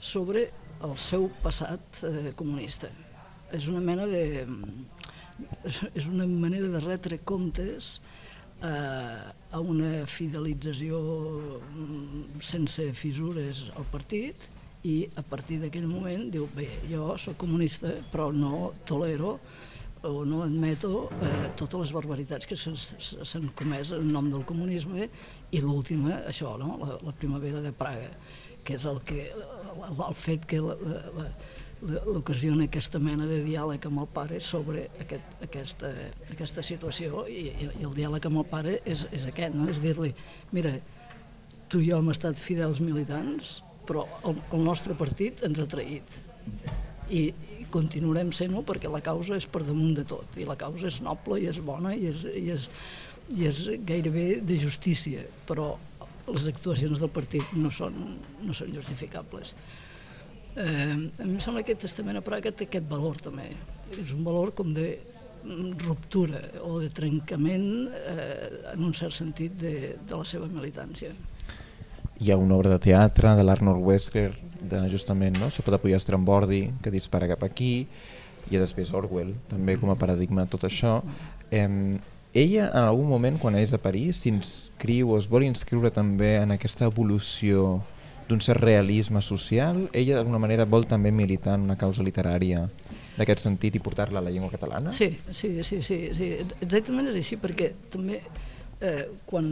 sobre 0.04 0.50
el 0.84 0.98
seu 1.00 1.30
passat 1.44 2.04
eh, 2.04 2.34
comunista. 2.36 2.90
És 3.56 3.70
una 3.72 3.80
mena 3.80 4.08
de... 4.10 4.44
és 5.98 6.06
una 6.06 6.28
manera 6.28 6.68
de 6.70 6.82
retre 6.84 7.22
comptes 7.26 7.96
eh, 8.62 8.68
a 8.68 9.60
una 9.60 10.04
fidelització 10.12 11.00
mm, 11.62 12.44
sense 12.44 12.90
fissures 13.00 13.64
al 13.78 13.88
partit 13.96 14.50
i 14.84 14.98
a 15.16 15.24
partir 15.24 15.62
d'aquell 15.62 15.88
moment 15.88 16.28
diu, 16.32 16.50
bé, 16.56 16.68
jo 16.90 17.14
sóc 17.22 17.40
comunista 17.40 17.96
però 18.12 18.28
no 18.36 18.74
tolero 18.88 19.38
o 20.04 20.26
no 20.26 20.44
admeto 20.44 21.10
eh, 21.22 21.50
totes 21.56 21.80
les 21.80 21.94
barbaritats 21.96 22.48
que 22.48 22.58
s'han 22.60 23.50
comès 23.56 23.94
en 23.96 24.10
nom 24.12 24.28
del 24.32 24.44
comunisme 24.48 25.08
i 25.54 25.62
l'última, 25.64 26.20
això, 26.28 26.58
no? 26.60 26.76
la, 26.82 26.98
la 27.08 27.14
primavera 27.16 27.62
de 27.64 27.72
Praga, 27.72 28.10
que 28.68 28.76
és 28.76 28.86
el, 28.90 29.00
que, 29.08 29.30
el, 29.32 30.02
el 30.08 30.18
fet 30.20 30.46
que 30.50 30.60
l'ocasiona 31.84 32.68
aquesta 32.68 33.00
mena 33.00 33.28
de 33.30 33.42
diàleg 33.48 33.88
amb 33.88 34.04
el 34.04 34.10
pare 34.12 34.42
sobre 34.44 34.88
aquest, 35.04 35.40
aquesta, 35.48 35.94
aquesta 36.36 36.64
situació 36.64 37.26
i, 37.32 37.48
i, 37.54 37.72
el 37.80 37.96
diàleg 37.96 38.28
amb 38.28 38.44
el 38.44 38.48
pare 38.52 38.78
és, 38.84 39.08
és 39.16 39.28
aquest, 39.32 39.56
no? 39.56 39.70
és 39.72 39.80
dir-li, 39.84 40.12
mira, 40.52 40.76
tu 41.72 41.80
i 41.80 41.90
jo 41.90 42.04
hem 42.04 42.12
estat 42.12 42.40
fidels 42.40 42.84
militants, 42.84 43.62
però 43.88 44.04
el, 44.28 44.40
el 44.52 44.68
nostre 44.68 44.96
partit 45.00 45.44
ens 45.48 45.64
ha 45.64 45.68
traït 45.70 46.20
i, 47.10 47.24
i 47.60 47.66
continuarem 47.74 48.32
sent-ho 48.36 48.64
perquè 48.68 48.92
la 48.92 49.04
causa 49.04 49.38
és 49.40 49.48
per 49.50 49.64
damunt 49.68 49.96
de 49.98 50.06
tot. 50.08 50.38
I 50.38 50.48
la 50.48 50.58
causa 50.60 50.88
és 50.90 51.02
noble 51.04 51.42
i 51.42 51.50
és 51.52 51.60
bona 51.64 51.96
i 51.96 52.08
és, 52.12 52.24
i 52.30 52.50
és, 52.54 52.68
i 53.36 53.48
és 53.50 53.64
gairebé 53.88 54.28
de 54.46 54.60
justícia 54.62 55.26
però 55.48 55.74
les 56.28 56.46
actuacions 56.48 57.02
del 57.02 57.12
partit 57.12 57.56
no 57.58 57.72
són, 57.74 57.98
no 58.44 58.54
són 58.56 58.72
justificables. 58.76 59.56
Eh, 60.56 60.94
a 60.94 61.26
mi 61.26 61.34
em 61.34 61.40
sembla 61.42 61.64
que 61.64 61.74
aquest 61.74 61.90
testament 61.90 62.20
a 62.20 62.24
Praga 62.24 62.54
té 62.54 62.68
aquest 62.68 62.88
valor 62.88 63.20
també. 63.20 63.50
És 64.00 64.14
un 64.16 64.24
valor 64.24 64.54
com 64.56 64.72
de 64.76 64.94
ruptura 65.84 66.40
o 66.64 66.78
de 66.80 66.90
trencament 66.96 67.90
eh, 67.92 68.74
en 68.74 68.86
un 68.88 68.94
cert 68.96 69.16
sentit 69.16 69.58
de, 69.60 69.74
de 70.00 70.16
la 70.16 70.24
seva 70.28 70.48
militància. 70.48 71.12
Hi 72.24 72.32
ha 72.32 72.40
una 72.40 72.56
obra 72.56 72.72
de 72.72 72.80
teatre 72.80 73.34
de 73.36 73.44
l'Arnold 73.44 73.84
Wesker 73.84 74.30
de 74.70 74.82
justament 74.92 75.38
no? 75.40 75.50
això 75.52 75.66
pot 75.66 75.78
apoyar 75.78 76.02
Strambordi 76.02 76.66
que 76.84 76.94
dispara 76.94 77.30
cap 77.32 77.44
aquí 77.46 77.88
i 78.52 78.60
després 78.60 78.92
Orwell 78.96 79.34
també 79.52 79.78
com 79.80 79.92
a 79.94 80.00
paradigma 80.00 80.48
tot 80.52 80.66
això 80.68 81.00
eh, 81.52 81.68
ella 82.34 82.70
en 82.72 82.84
algun 82.84 83.10
moment 83.10 83.38
quan 83.40 83.58
és 83.60 83.74
a 83.76 83.82
París 83.82 84.24
s'inscriu 84.24 85.14
o 85.14 85.20
es 85.20 85.30
vol 85.30 85.46
inscriure 85.48 85.94
també 85.94 86.36
en 86.42 86.56
aquesta 86.56 86.90
evolució 86.90 87.78
d'un 88.30 88.42
cert 88.42 88.64
realisme 88.64 89.22
social 89.22 89.86
ella 89.94 90.18
d'alguna 90.18 90.42
manera 90.42 90.66
vol 90.66 90.88
també 90.90 91.12
militar 91.12 91.60
en 91.60 91.68
una 91.70 91.78
causa 91.78 92.04
literària 92.04 92.68
d'aquest 93.18 93.44
sentit 93.46 93.76
i 93.78 93.82
portar-la 93.84 94.20
a 94.20 94.26
la 94.26 94.32
llengua 94.34 94.50
catalana? 94.50 94.92
Sí, 94.92 95.12
sí, 95.30 95.62
sí, 95.64 95.82
sí, 95.86 95.98
sí. 96.18 96.30
exactament 96.62 97.12
és 97.12 97.20
així 97.20 97.38
perquè 97.42 97.74
també 97.94 98.20
eh, 98.82 99.06
quan 99.30 99.50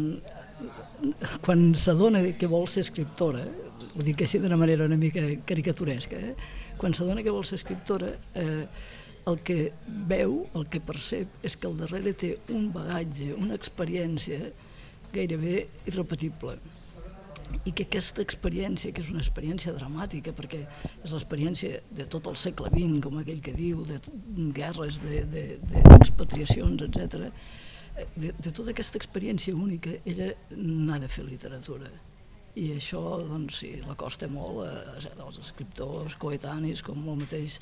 quan 1.41 1.71
s'adona 1.75 2.23
que 2.37 2.49
vol 2.49 2.67
ser 2.69 2.85
escriptora, 2.85 3.43
ho 3.91 4.05
dic 4.05 4.23
així 4.23 4.39
d'una 4.39 4.59
manera 4.59 4.87
una 4.87 4.97
mica 4.99 5.23
caricaturesca, 5.47 6.17
eh? 6.17 6.33
quan 6.77 6.95
s'adona 6.97 7.23
que 7.23 7.33
vol 7.33 7.45
ser 7.45 7.59
escriptora, 7.59 8.11
eh, 8.35 8.65
el 9.29 9.39
que 9.45 9.71
veu, 10.09 10.47
el 10.57 10.67
que 10.71 10.81
percep, 10.81 11.41
és 11.45 11.55
que 11.57 11.69
al 11.69 11.77
darrere 11.77 12.13
té 12.17 12.35
un 12.55 12.71
bagatge, 12.73 13.31
una 13.37 13.57
experiència 13.57 14.51
gairebé 15.13 15.67
irrepetible 15.91 16.57
i 17.67 17.73
que 17.75 17.83
aquesta 17.83 18.23
experiència, 18.23 18.93
que 18.95 19.03
és 19.03 19.09
una 19.11 19.19
experiència 19.19 19.73
dramàtica, 19.75 20.31
perquè 20.33 20.61
és 20.63 21.11
l'experiència 21.11 21.81
de 21.91 22.05
tot 22.09 22.29
el 22.31 22.37
segle 22.39 22.71
XX, 22.71 23.01
com 23.03 23.19
aquell 23.19 23.41
que 23.43 23.53
diu, 23.53 23.83
de 23.85 23.99
guerres, 24.55 25.01
d'expatriacions, 25.03 26.79
de, 26.79 26.87
de, 26.87 27.03
etc 27.03 27.59
de, 28.15 28.31
de 28.37 28.51
tota 28.51 28.71
aquesta 28.73 28.99
experiència 28.99 29.55
única, 29.55 29.93
ella 30.05 30.31
n'ha 30.55 30.99
de 31.01 31.09
fer 31.11 31.25
literatura. 31.27 31.89
I 32.59 32.73
això, 32.75 32.99
doncs, 33.23 33.61
sí, 33.61 33.71
la 33.87 33.95
costa 33.95 34.27
molt 34.27 34.65
a, 34.65 34.71
als 35.23 35.39
escriptors 35.39 36.17
coetanis, 36.19 36.81
com 36.83 36.99
el 37.07 37.21
mateix 37.21 37.59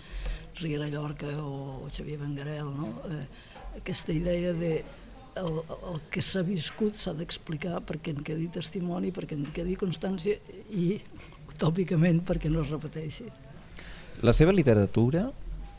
Riera 0.61 0.89
Llorca 0.89 1.35
o 1.43 1.89
Xavier 1.93 2.17
Bengarel, 2.23 2.71
no? 2.73 2.95
Eh, 3.09 3.25
aquesta 3.77 4.15
idea 4.15 4.53
de 4.57 4.79
el, 5.39 5.59
el 5.91 5.99
que 6.11 6.23
s'ha 6.25 6.41
viscut 6.43 6.97
s'ha 6.97 7.13
d'explicar 7.17 7.83
perquè 7.85 8.15
en 8.15 8.23
quedi 8.25 8.49
testimoni, 8.55 9.13
perquè 9.15 9.37
en 9.37 9.45
quedi 9.55 9.77
constància 9.79 10.39
i, 10.73 10.97
tòpicament, 11.59 12.23
perquè 12.25 12.49
no 12.51 12.63
es 12.63 12.73
repeteixi. 12.73 13.29
La 14.25 14.33
seva 14.35 14.51
literatura 14.55 15.29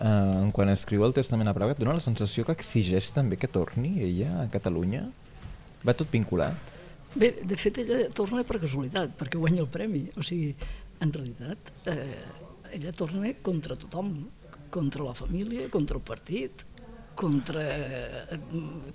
eh, 0.00 0.50
quan 0.56 0.72
escriu 0.72 1.04
el 1.06 1.14
Testament 1.16 1.50
a 1.50 1.54
Praga, 1.56 1.76
et 1.76 1.80
dona 1.82 1.96
la 1.98 2.04
sensació 2.04 2.46
que 2.46 2.56
exigeix 2.56 3.12
també 3.14 3.38
que 3.40 3.50
torni 3.50 3.98
ella 4.06 4.40
a 4.42 4.48
Catalunya? 4.52 5.06
Va 5.86 5.96
tot 5.96 6.10
vinculat? 6.12 6.72
Bé, 7.14 7.32
de 7.42 7.56
fet, 7.58 7.80
ella 7.82 8.04
torna 8.14 8.44
per 8.46 8.60
casualitat, 8.62 9.16
perquè 9.18 9.38
guanya 9.40 9.64
el 9.64 9.70
premi. 9.72 10.04
O 10.16 10.22
sigui, 10.26 10.52
en 11.02 11.12
realitat, 11.12 11.72
eh, 11.90 12.20
ella 12.76 12.92
torna 12.94 13.32
contra 13.42 13.76
tothom, 13.76 14.12
contra 14.70 15.02
la 15.04 15.14
família, 15.14 15.68
contra 15.70 15.98
el 15.98 16.04
partit, 16.06 16.64
contra 17.18 17.64
eh, 17.66 18.38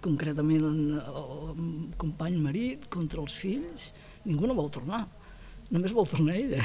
concretament 0.01 0.63
el, 0.69 1.91
company 1.99 2.39
marit, 2.39 2.87
contra 2.93 3.21
els 3.21 3.35
fills. 3.35 3.91
Ningú 4.25 4.47
no 4.47 4.55
vol 4.57 4.71
tornar, 4.73 5.03
només 5.69 5.93
vol 5.93 6.07
tornar 6.09 6.37
ella 6.39 6.63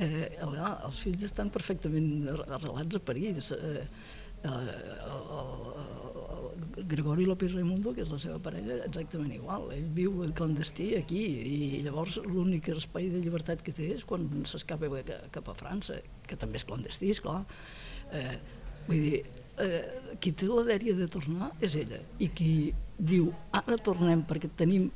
eh, 0.00 0.30
els 0.40 1.00
fills 1.02 1.26
estan 1.28 1.50
perfectament 1.52 2.28
arrelats 2.46 2.96
a 2.96 3.02
París. 3.04 3.50
Eh, 3.52 3.84
eh, 4.44 4.50
el 6.80 6.86
Gregori 6.88 7.26
López 7.26 7.52
Raimundo, 7.52 7.92
que 7.94 8.04
és 8.04 8.12
la 8.12 8.18
seva 8.22 8.38
parella, 8.42 8.78
exactament 8.86 9.34
igual. 9.36 9.68
Ell 9.74 9.90
viu 9.96 10.22
clandestí 10.36 10.94
aquí 10.98 11.20
i 11.50 11.82
llavors 11.84 12.18
l'únic 12.24 12.70
espai 12.72 13.10
de 13.12 13.20
llibertat 13.20 13.62
que 13.66 13.74
té 13.76 13.92
és 13.96 14.06
quan 14.08 14.28
s'escapa 14.48 14.88
cap 15.34 15.50
a 15.50 15.58
França, 15.58 16.00
que 16.26 16.38
també 16.40 16.60
és 16.60 16.66
clandestí, 16.68 17.12
esclar. 17.12 17.42
Eh, 18.16 18.38
vull 18.88 19.04
dir, 19.04 19.20
eh, 19.60 20.16
qui 20.20 20.32
té 20.32 20.48
la 20.48 20.64
dèria 20.66 20.96
de 20.96 21.08
tornar 21.10 21.52
és 21.60 21.76
ella 21.78 22.00
i 22.18 22.30
qui 22.32 22.72
diu 22.96 23.30
ara 23.52 23.76
tornem 23.76 24.24
perquè 24.28 24.50
tenim 24.56 24.88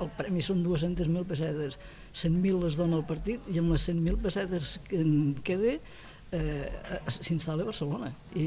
el 0.00 0.10
premi 0.18 0.42
són 0.44 0.62
200.000 0.64 1.24
pessetes 1.28 1.78
100.000 2.16 2.62
les 2.62 2.76
dona 2.78 2.96
el 2.96 3.04
partit 3.08 3.44
i 3.52 3.60
amb 3.60 3.74
les 3.74 3.88
100.000 3.88 4.20
pessetes 4.24 4.76
que 4.88 5.00
en 5.04 5.34
quede 5.44 5.76
eh, 6.32 6.68
s'instal·la 7.12 7.66
a 7.66 7.68
Barcelona. 7.68 8.10
I 8.34 8.46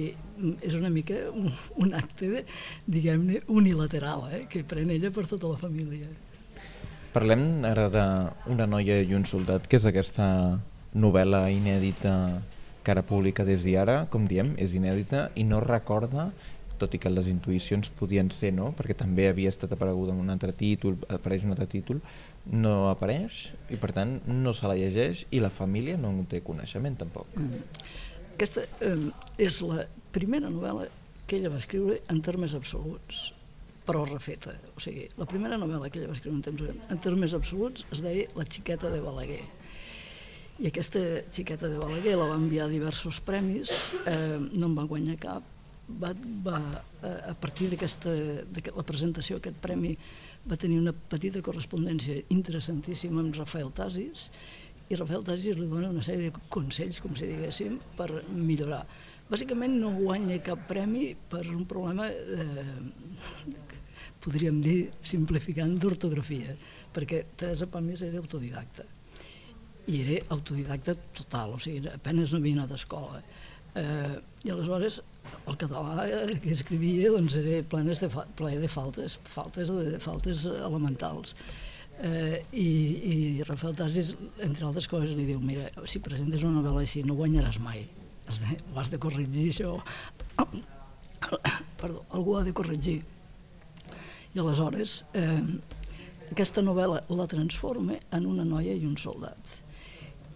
és 0.65 0.75
una 0.77 0.89
mica 0.93 1.19
un, 1.29 1.51
un 1.77 1.93
acte 1.97 2.43
diguem-ne 2.89 3.43
unilateral 3.47 4.25
eh, 4.33 4.43
que 4.49 4.65
pren 4.67 4.91
ella 4.95 5.13
per 5.13 5.27
tota 5.29 5.53
la 5.53 5.59
família. 5.61 6.09
Parlem 7.13 7.65
ara 7.65 7.87
d'una 7.93 8.67
noia 8.69 8.99
i 9.01 9.15
un 9.17 9.25
soldat. 9.25 9.65
Que 9.69 9.79
és 9.79 9.87
aquesta 9.89 10.27
novel·la 10.93 11.47
inèdita 11.53 12.13
que 12.83 12.93
ara 12.93 13.03
publica 13.05 13.45
des 13.45 13.65
d'ara, 13.65 14.05
com 14.09 14.25
diem, 14.29 14.55
és 14.57 14.73
inèdita 14.77 15.29
i 15.37 15.45
no 15.45 15.59
recorda 15.61 16.29
tot 16.79 16.95
i 16.95 17.01
que 17.01 17.11
les 17.11 17.29
intuïcions 17.31 17.91
podien 17.99 18.31
ser, 18.33 18.51
no? 18.55 18.71
perquè 18.77 18.95
també 18.97 19.27
havia 19.29 19.51
estat 19.51 19.73
apareguda 19.75 20.15
en 20.15 20.23
un 20.23 20.33
altre 20.33 20.53
títol, 20.55 20.97
apareix 21.11 21.45
un 21.45 21.55
altre 21.55 21.67
títol, 21.69 22.01
no 22.49 22.89
apareix 22.89 23.49
i 23.69 23.77
per 23.79 23.91
tant 23.95 24.15
no 24.27 24.53
se 24.57 24.69
la 24.69 24.77
llegeix 24.79 25.25
i 25.35 25.41
la 25.43 25.51
família 25.53 25.97
no 25.99 26.13
en 26.15 26.25
té 26.29 26.41
coneixement 26.45 26.97
tampoc. 26.99 27.27
Mm. 27.35 27.65
Aquesta 28.39 28.63
eh, 28.87 29.09
és 29.37 29.59
la 29.67 29.83
primera 30.15 30.47
novel·la 30.47 30.87
que 31.27 31.37
ella 31.37 31.51
va 31.53 31.59
escriure 31.61 31.99
en 32.09 32.21
termes 32.25 32.55
absoluts, 32.57 33.29
però 33.85 34.05
refeta. 34.07 34.55
O 34.77 34.81
sigui, 34.81 35.07
la 35.19 35.27
primera 35.29 35.59
novel·la 35.61 35.91
que 35.91 35.99
ella 35.99 36.09
va 36.09 36.17
escriure 36.17 36.37
en 36.37 36.45
termes, 36.45 36.81
en 36.89 37.01
termes 37.03 37.35
absoluts 37.37 37.85
es 37.91 38.01
deia 38.05 38.29
La 38.37 38.47
xiqueta 38.47 38.89
de 38.93 39.01
Balaguer. 39.03 39.43
I 40.59 40.71
aquesta 40.71 41.01
xiqueta 41.31 41.69
de 41.69 41.77
Balaguer 41.79 42.15
la 42.19 42.31
va 42.31 42.39
enviar 42.39 42.65
a 42.65 42.71
diversos 42.71 43.21
premis, 43.23 43.75
eh, 44.05 44.39
no 44.39 44.71
en 44.71 44.75
va 44.79 44.87
guanyar 44.89 45.19
cap, 45.21 45.45
va, 46.01 46.13
va 46.45 46.59
a 47.01 47.33
partir 47.39 47.69
d'aquesta 47.71 48.13
la 48.75 48.85
presentació 48.85 49.37
d'aquest 49.37 49.59
premi 49.63 49.95
va 50.49 50.57
tenir 50.59 50.79
una 50.79 50.93
petita 50.93 51.41
correspondència 51.45 52.23
interessantíssima 52.35 53.21
amb 53.23 53.35
Rafael 53.37 53.71
Tasis 53.75 54.29
i 54.89 54.97
Rafael 54.97 55.23
Tasis 55.25 55.57
li 55.59 55.67
dona 55.69 55.91
una 55.93 56.03
sèrie 56.05 56.31
de 56.31 56.43
consells, 56.49 56.97
com 57.03 57.13
si 57.17 57.27
diguéssim, 57.29 57.75
per 57.97 58.23
millorar. 58.33 58.81
Bàsicament 59.29 59.75
no 59.77 59.91
guanya 59.93 60.39
cap 60.41 60.63
premi 60.69 61.11
per 61.29 61.43
un 61.45 61.67
problema, 61.69 62.07
eh, 62.09 62.63
podríem 64.23 64.57
dir, 64.65 64.89
simplificant, 65.05 65.75
d'ortografia, 65.77 66.55
perquè 66.95 67.21
Teresa 67.37 67.69
Pàmies 67.69 68.01
era 68.07 68.17
autodidacta. 68.17 68.87
I 69.93 70.01
era 70.01 70.17
autodidacta 70.33 70.97
total, 71.21 71.53
o 71.53 71.61
sigui, 71.61 71.85
apenas 71.93 72.33
no 72.33 72.41
havia 72.41 72.57
anat 72.57 72.73
a 72.73 72.81
escola. 72.81 73.21
Eh, 73.77 74.17
I 74.45 74.49
aleshores 74.49 75.03
el 75.49 75.57
català 75.59 76.05
que 76.43 76.53
escrivia 76.53 77.11
doncs, 77.13 77.35
era 77.39 77.63
plenes 77.69 78.01
de, 78.03 78.09
fa, 78.13 78.25
ple 78.37 78.55
de 78.61 78.69
faltes, 78.71 79.17
faltes, 79.29 79.71
de, 79.73 79.97
faltes 80.03 80.45
elementals. 80.51 81.35
Eh, 81.99 82.45
i, 82.55 82.67
i 83.11 83.15
Rafael 83.43 83.75
Tassis, 83.75 84.13
entre 84.45 84.67
altres 84.69 84.87
coses, 84.87 85.11
li 85.17 85.25
diu, 85.27 85.41
mira, 85.43 85.67
si 85.89 85.99
presentes 86.03 86.45
una 86.47 86.61
novel·la 86.61 86.85
així 86.85 87.03
no 87.03 87.17
guanyaràs 87.17 87.59
mai, 87.59 87.83
has 88.29 88.39
de, 88.39 88.59
ho 88.71 88.79
has 88.79 88.91
de 88.93 88.99
corregir 89.01 89.49
això. 89.51 89.73
Perdó, 91.81 92.05
algú 92.15 92.37
ha 92.39 92.45
de 92.45 92.53
corregir. 92.55 93.01
I 94.29 94.39
aleshores, 94.39 95.01
eh, 95.17 95.43
aquesta 96.29 96.63
novel·la 96.63 97.01
la 97.09 97.27
transforma 97.27 97.97
en 98.15 98.29
una 98.29 98.45
noia 98.47 98.77
i 98.77 98.85
un 98.87 98.95
soldat. 99.01 99.59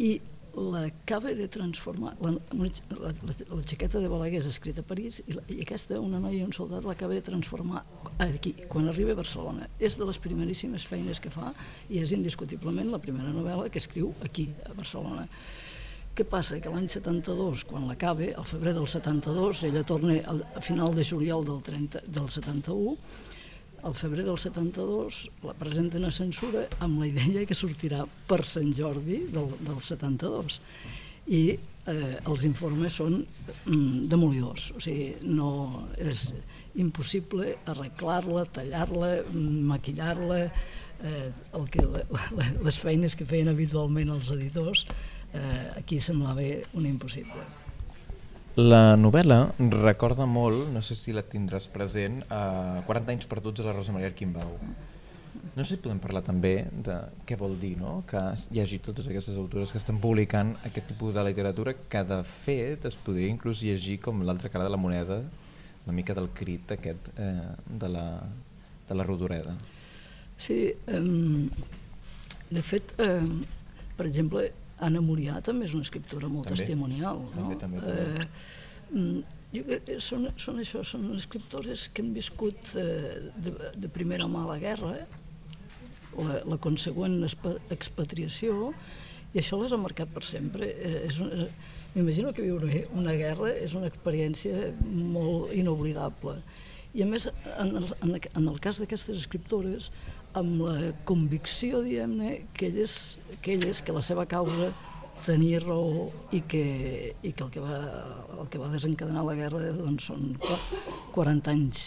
I 0.02 0.18
l'acaba 0.53 1.33
de 1.33 1.48
transformar, 1.50 2.13
la, 2.22 2.31
la, 2.53 2.67
la, 3.01 3.12
la 3.50 3.63
jaqueta 3.65 4.00
de 4.00 4.10
Balaguer 4.10 4.41
és 4.43 4.50
escrita 4.51 4.83
a 4.83 4.88
París 4.88 5.19
i, 5.25 5.33
la, 5.33 5.41
i 5.50 5.60
aquesta, 5.65 5.98
una 5.98 6.22
noia 6.22 6.43
i 6.43 6.45
un 6.45 6.53
soldat, 6.53 6.86
l'acaba 6.86 7.17
de 7.17 7.24
transformar 7.25 7.81
aquí, 8.22 8.53
quan 8.69 8.88
arriba 8.89 9.15
a 9.15 9.19
Barcelona. 9.19 9.67
És 9.81 9.98
de 9.98 10.05
les 10.05 10.22
primeríssimes 10.22 10.86
feines 10.86 11.22
que 11.24 11.33
fa 11.33 11.51
i 11.89 12.03
és 12.03 12.13
indiscutiblement 12.13 12.91
la 12.93 13.01
primera 13.01 13.33
novel·la 13.33 13.72
que 13.74 13.81
escriu 13.81 14.13
aquí, 14.25 14.51
a 14.69 14.77
Barcelona. 14.77 15.25
Què 16.13 16.25
passa? 16.29 16.60
Que 16.62 16.69
l'any 16.69 16.86
72, 16.93 17.63
quan 17.65 17.88
l'acaba, 17.89 18.27
al 18.38 18.45
febrer 18.45 18.75
del 18.77 18.86
72, 18.86 19.63
ella 19.65 19.81
torna 19.81 20.19
al, 20.29 20.43
final 20.62 20.93
de 20.93 21.05
juliol 21.10 21.41
del, 21.48 21.63
30, 21.65 22.03
del 22.05 22.29
71, 22.29 22.93
al 23.84 23.96
febrer 23.96 24.24
del 24.25 24.40
72 24.40 25.20
la 25.44 25.54
presenten 25.60 26.06
a 26.08 26.12
censura 26.16 26.63
amb 26.84 27.02
la 27.02 27.08
idea 27.10 27.46
que 27.48 27.58
sortirà 27.58 28.04
per 28.28 28.42
Sant 28.48 28.72
Jordi 28.75 29.24
del, 29.34 29.50
del 29.60 29.80
72 29.84 30.60
i 31.28 31.44
eh, 31.52 32.16
els 32.28 32.44
informes 32.48 32.98
són 33.00 33.20
mm, 33.22 34.06
demolidors. 34.12 34.72
O 34.75 34.84
sigui, 34.84 35.13
no 35.24 35.88
és 36.00 36.30
impossible 36.80 37.58
arreglar-la, 37.70 38.46
tallar-la 38.56 39.16
maquillar-la. 39.34 40.46
Eh, 41.04 41.28
el 41.60 41.68
que, 41.72 41.84
les 42.63 42.78
feines 42.80 43.18
que 43.20 43.28
feien 43.28 43.52
habitualment 43.52 44.13
els 44.13 44.32
editors 44.32 44.86
eh, 45.34 45.66
aquí 45.75 46.00
semblava 46.00 46.46
un 46.80 46.88
impossible 46.88 47.44
la 48.60 48.93
novel·la 48.93 49.48
recorda 49.57 50.27
molt, 50.29 50.67
no 50.69 50.81
sé 50.86 50.93
si 50.93 51.13
la 51.13 51.24
tindràs 51.25 51.65
present, 51.74 52.19
a 52.29 52.83
40 52.86 53.15
anys 53.15 53.29
perduts 53.29 53.63
a 53.63 53.65
la 53.65 53.74
Rosa 53.74 53.95
Maria 53.95 54.12
Arquimbau. 54.12 54.51
No 55.55 55.63
sé 55.63 55.75
si 55.75 55.81
podem 55.81 55.98
parlar 56.01 56.22
també 56.25 56.67
de 56.86 57.00
què 57.25 57.38
vol 57.38 57.55
dir 57.57 57.74
no? 57.79 58.03
que 58.10 58.22
hi 58.53 58.62
hagi 58.62 58.77
totes 58.86 59.10
aquestes 59.10 59.38
autores 59.41 59.74
que 59.74 59.81
estan 59.81 59.98
publicant 60.01 60.53
aquest 60.69 60.91
tipus 60.91 61.13
de 61.15 61.25
literatura 61.25 61.74
que 61.89 62.03
de 62.05 62.19
fet 62.45 62.86
es 62.86 62.98
podria 62.98 63.29
inclús 63.33 63.63
llegir 63.65 64.00
com 64.01 64.22
l'altra 64.22 64.50
cara 64.53 64.69
de 64.69 64.74
la 64.74 64.81
moneda, 64.81 65.24
una 65.86 65.98
mica 65.98 66.13
del 66.13 66.29
crit 66.38 66.77
aquest 66.77 67.10
eh, 67.17 67.53
de, 67.65 67.89
la, 67.89 68.05
de 68.89 68.98
la 68.98 69.03
Rodoreda. 69.03 69.57
Sí, 70.38 70.74
eh, 70.74 71.03
de 72.53 72.62
fet, 72.62 72.93
eh, 73.01 73.22
per 73.98 74.05
exemple, 74.05 74.51
Anna 74.84 75.02
Murià 75.04 75.40
també 75.46 75.68
és 75.70 75.75
una 75.78 75.86
escriptora 75.88 76.30
molt 76.32 76.50
també. 76.50 76.62
testimonial. 76.62 77.24
No? 77.34 77.48
També, 77.50 77.58
també, 77.62 77.82
també. 77.84 78.28
Eh, 78.28 78.92
mm, 78.92 79.40
jo, 79.56 79.66
eh, 79.78 80.00
són, 80.04 80.30
són 80.42 80.62
això, 80.63 80.84
són 80.88 81.10
escriptores 81.18 81.88
que 81.94 82.06
han 82.06 82.13
viscut 82.16 82.74
eh, 82.80 83.30
de, 83.46 83.54
de 83.80 83.92
primera 83.94 84.28
mà 84.30 84.48
la 84.50 84.60
guerra, 84.62 84.96
la, 86.13 86.42
la 86.46 86.60
consegüent 86.62 87.22
expatriació, 87.74 88.74
i 89.34 89.42
això 89.42 89.58
les 89.62 89.74
ha 89.74 89.80
marcat 89.82 90.12
per 90.13 90.25
sempre. 90.28 90.70
Eh, 90.74 91.08
és 91.08 91.22
una, 91.24 91.48
M'imagino 91.94 92.32
que 92.34 92.42
viure 92.42 92.88
una 92.98 93.13
guerra 93.13 93.52
és 93.54 93.75
una 93.78 93.86
experiència 93.86 94.72
molt 94.82 95.52
inoblidable. 95.54 96.40
I 96.98 97.04
a 97.06 97.08
més, 97.10 97.28
en 97.54 97.75
el, 97.78 97.86
en 98.02 98.48
el 98.48 98.58
cas 98.62 98.80
d'aquestes 98.82 99.20
escriptores, 99.22 99.92
amb 100.40 100.63
la 100.66 100.94
convicció, 101.06 101.84
diguem-ne, 101.86 102.34
que 102.58 102.72
elles, 102.72 103.20
que 103.42 103.54
elles, 103.58 103.84
que 103.86 103.96
la 103.96 104.02
seva 104.06 104.25
causa 104.30 104.72
tenia 105.24 105.62
raó 105.63 106.10
i 106.36 106.42
que, 106.50 106.63
i 107.24 107.32
que 107.32 107.46
el, 107.46 107.52
que 107.54 107.62
va, 107.63 107.78
el 108.42 108.50
que 108.52 108.60
va 108.60 108.72
desencadenar 108.74 109.24
la 109.28 109.38
guerra 109.40 109.72
doncs, 109.78 110.10
són 110.10 110.34
40 111.15 111.54
anys 111.54 111.84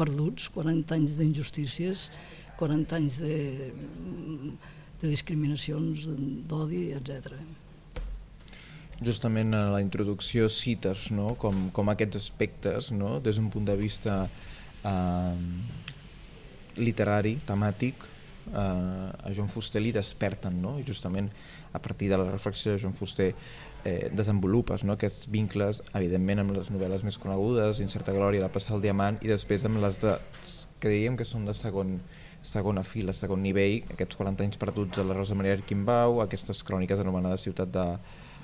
perduts, 0.00 0.48
40 0.54 0.96
anys 0.96 1.16
d'injustícies, 1.18 2.08
40 2.58 2.98
anys 2.98 3.18
de, 3.22 3.70
de 5.00 5.08
discriminacions, 5.08 6.06
d'odi, 6.50 6.88
etc. 6.96 7.36
Justament 9.00 9.54
a 9.56 9.66
la 9.72 9.80
introducció 9.84 10.50
cites 10.52 11.08
no? 11.14 11.34
com, 11.40 11.68
com 11.76 11.92
aquests 11.92 12.20
aspectes 12.20 12.90
no? 12.92 13.18
des 13.24 13.38
d'un 13.40 13.48
punt 13.52 13.68
de 13.68 13.76
vista 13.80 14.24
eh, 14.84 15.36
literari, 16.80 17.36
temàtic, 17.46 18.04
eh, 18.52 18.56
a 18.56 19.32
Joan 19.34 19.48
Fuster 19.48 19.82
li 19.82 19.92
desperten, 19.92 20.60
no? 20.62 20.78
i 20.78 20.84
justament 20.86 21.30
a 21.72 21.78
partir 21.78 22.10
de 22.10 22.18
la 22.18 22.30
reflexió 22.30 22.72
de 22.72 22.78
Joan 22.82 22.94
Fuster 22.94 23.34
eh, 23.84 24.10
desenvolupes 24.12 24.84
no? 24.84 24.96
aquests 24.96 25.28
vincles, 25.30 25.82
evidentment 25.94 26.42
amb 26.42 26.56
les 26.56 26.70
novel·les 26.72 27.04
més 27.06 27.18
conegudes, 27.18 27.80
Incerta 27.84 28.14
Glòria, 28.16 28.42
La 28.44 28.52
Passa 28.52 28.74
del 28.74 28.88
Diamant, 28.88 29.20
i 29.22 29.30
després 29.30 29.64
amb 29.68 29.80
les 29.82 30.00
de, 30.02 30.16
que 30.80 30.92
diríem 30.92 31.16
que 31.16 31.28
són 31.28 31.46
de 31.48 31.54
segon, 31.56 31.98
segona 32.42 32.84
fila, 32.86 33.14
segon 33.16 33.42
nivell, 33.44 33.82
aquests 33.92 34.18
40 34.18 34.46
anys 34.46 34.60
perduts 34.60 35.00
a 35.00 35.06
la 35.06 35.16
Rosa 35.16 35.36
Maria 35.36 35.58
Arquimbau, 35.58 36.20
aquestes 36.24 36.64
cròniques 36.66 37.00
anomenades 37.02 37.44
Ciutat 37.46 37.72
de 37.74 37.86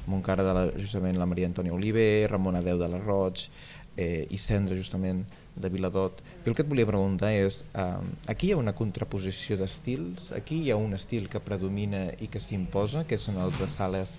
Montcara 0.07 0.45
de 0.47 0.53
la, 0.55 0.67
justament 0.79 1.19
la 1.19 1.27
Maria 1.27 1.49
Antònia 1.49 1.75
Oliver, 1.75 2.29
Ramon 2.31 2.61
Adeu 2.61 2.79
de 2.79 2.89
la 2.93 3.01
Roig 3.03 3.49
eh, 3.97 4.27
i 4.31 4.39
Cendra 4.39 4.77
justament 4.79 5.25
de 5.57 5.69
Viladot. 5.73 6.21
Jo 6.45 6.53
el 6.53 6.57
que 6.57 6.63
et 6.63 6.71
volia 6.71 6.87
preguntar 6.89 7.33
és, 7.33 7.65
eh, 7.75 7.85
aquí 8.29 8.49
hi 8.49 8.53
ha 8.53 8.61
una 8.61 8.75
contraposició 8.77 9.57
d'estils, 9.57 10.31
aquí 10.33 10.63
hi 10.63 10.71
ha 10.71 10.77
un 10.77 10.95
estil 10.95 11.29
que 11.29 11.41
predomina 11.41 12.11
i 12.21 12.29
que 12.29 12.41
s'imposa, 12.41 13.07
que 13.07 13.19
són 13.19 13.41
els 13.41 13.59
de 13.59 13.69
Sales 13.69 14.13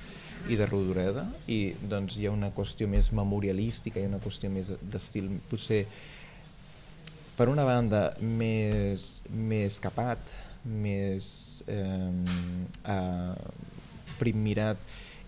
i 0.49 0.55
de 0.55 0.65
Rodoreda, 0.65 1.27
i 1.47 1.75
doncs 1.81 2.17
hi 2.17 2.27
ha 2.27 2.31
una 2.31 2.51
qüestió 2.51 2.87
més 2.87 3.11
memorialística, 3.11 3.99
ha 3.99 4.09
una 4.09 4.21
qüestió 4.23 4.49
més 4.49 4.71
d'estil, 4.81 5.29
potser 5.49 5.85
per 7.37 7.49
una 7.49 7.63
banda 7.63 8.15
més, 8.19 9.21
més 9.29 9.79
capat, 9.79 10.31
més 10.65 11.63
eh, 11.67 12.11
eh, 12.83 13.35
primmirat 14.17 14.77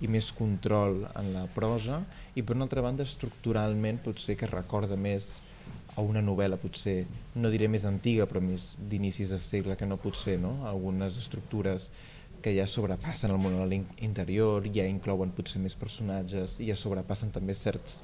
i 0.01 0.07
més 0.07 0.31
control 0.31 1.03
en 1.19 1.33
la 1.35 1.45
prosa, 1.53 2.01
i 2.35 2.41
per 2.41 2.55
una 2.55 2.65
altra 2.65 2.81
banda 2.81 3.05
estructuralment 3.05 3.99
potser 4.01 4.35
que 4.39 4.49
recorda 4.49 4.97
més 4.97 5.35
a 5.95 6.03
una 6.05 6.21
novel·la 6.23 6.59
potser, 6.61 7.03
no 7.35 7.51
diré 7.51 7.67
més 7.71 7.85
antiga, 7.89 8.27
però 8.29 8.41
més 8.43 8.75
d'inicis 8.91 9.33
de 9.33 9.39
segle, 9.41 9.77
que 9.79 9.87
no 9.89 9.99
potser, 10.01 10.37
no? 10.41 10.53
algunes 10.69 11.17
estructures 11.19 11.89
que 12.41 12.53
ja 12.55 12.65
sobrepassen 12.71 13.33
el 13.33 13.41
monòleg 13.41 14.03
interior, 14.05 14.63
ja 14.75 14.85
inclouen 14.87 15.33
potser 15.35 15.59
més 15.61 15.75
personatges 15.75 16.59
i 16.63 16.69
ja 16.69 16.77
sobrepassen 16.79 17.33
també 17.35 17.55
certs 17.57 18.01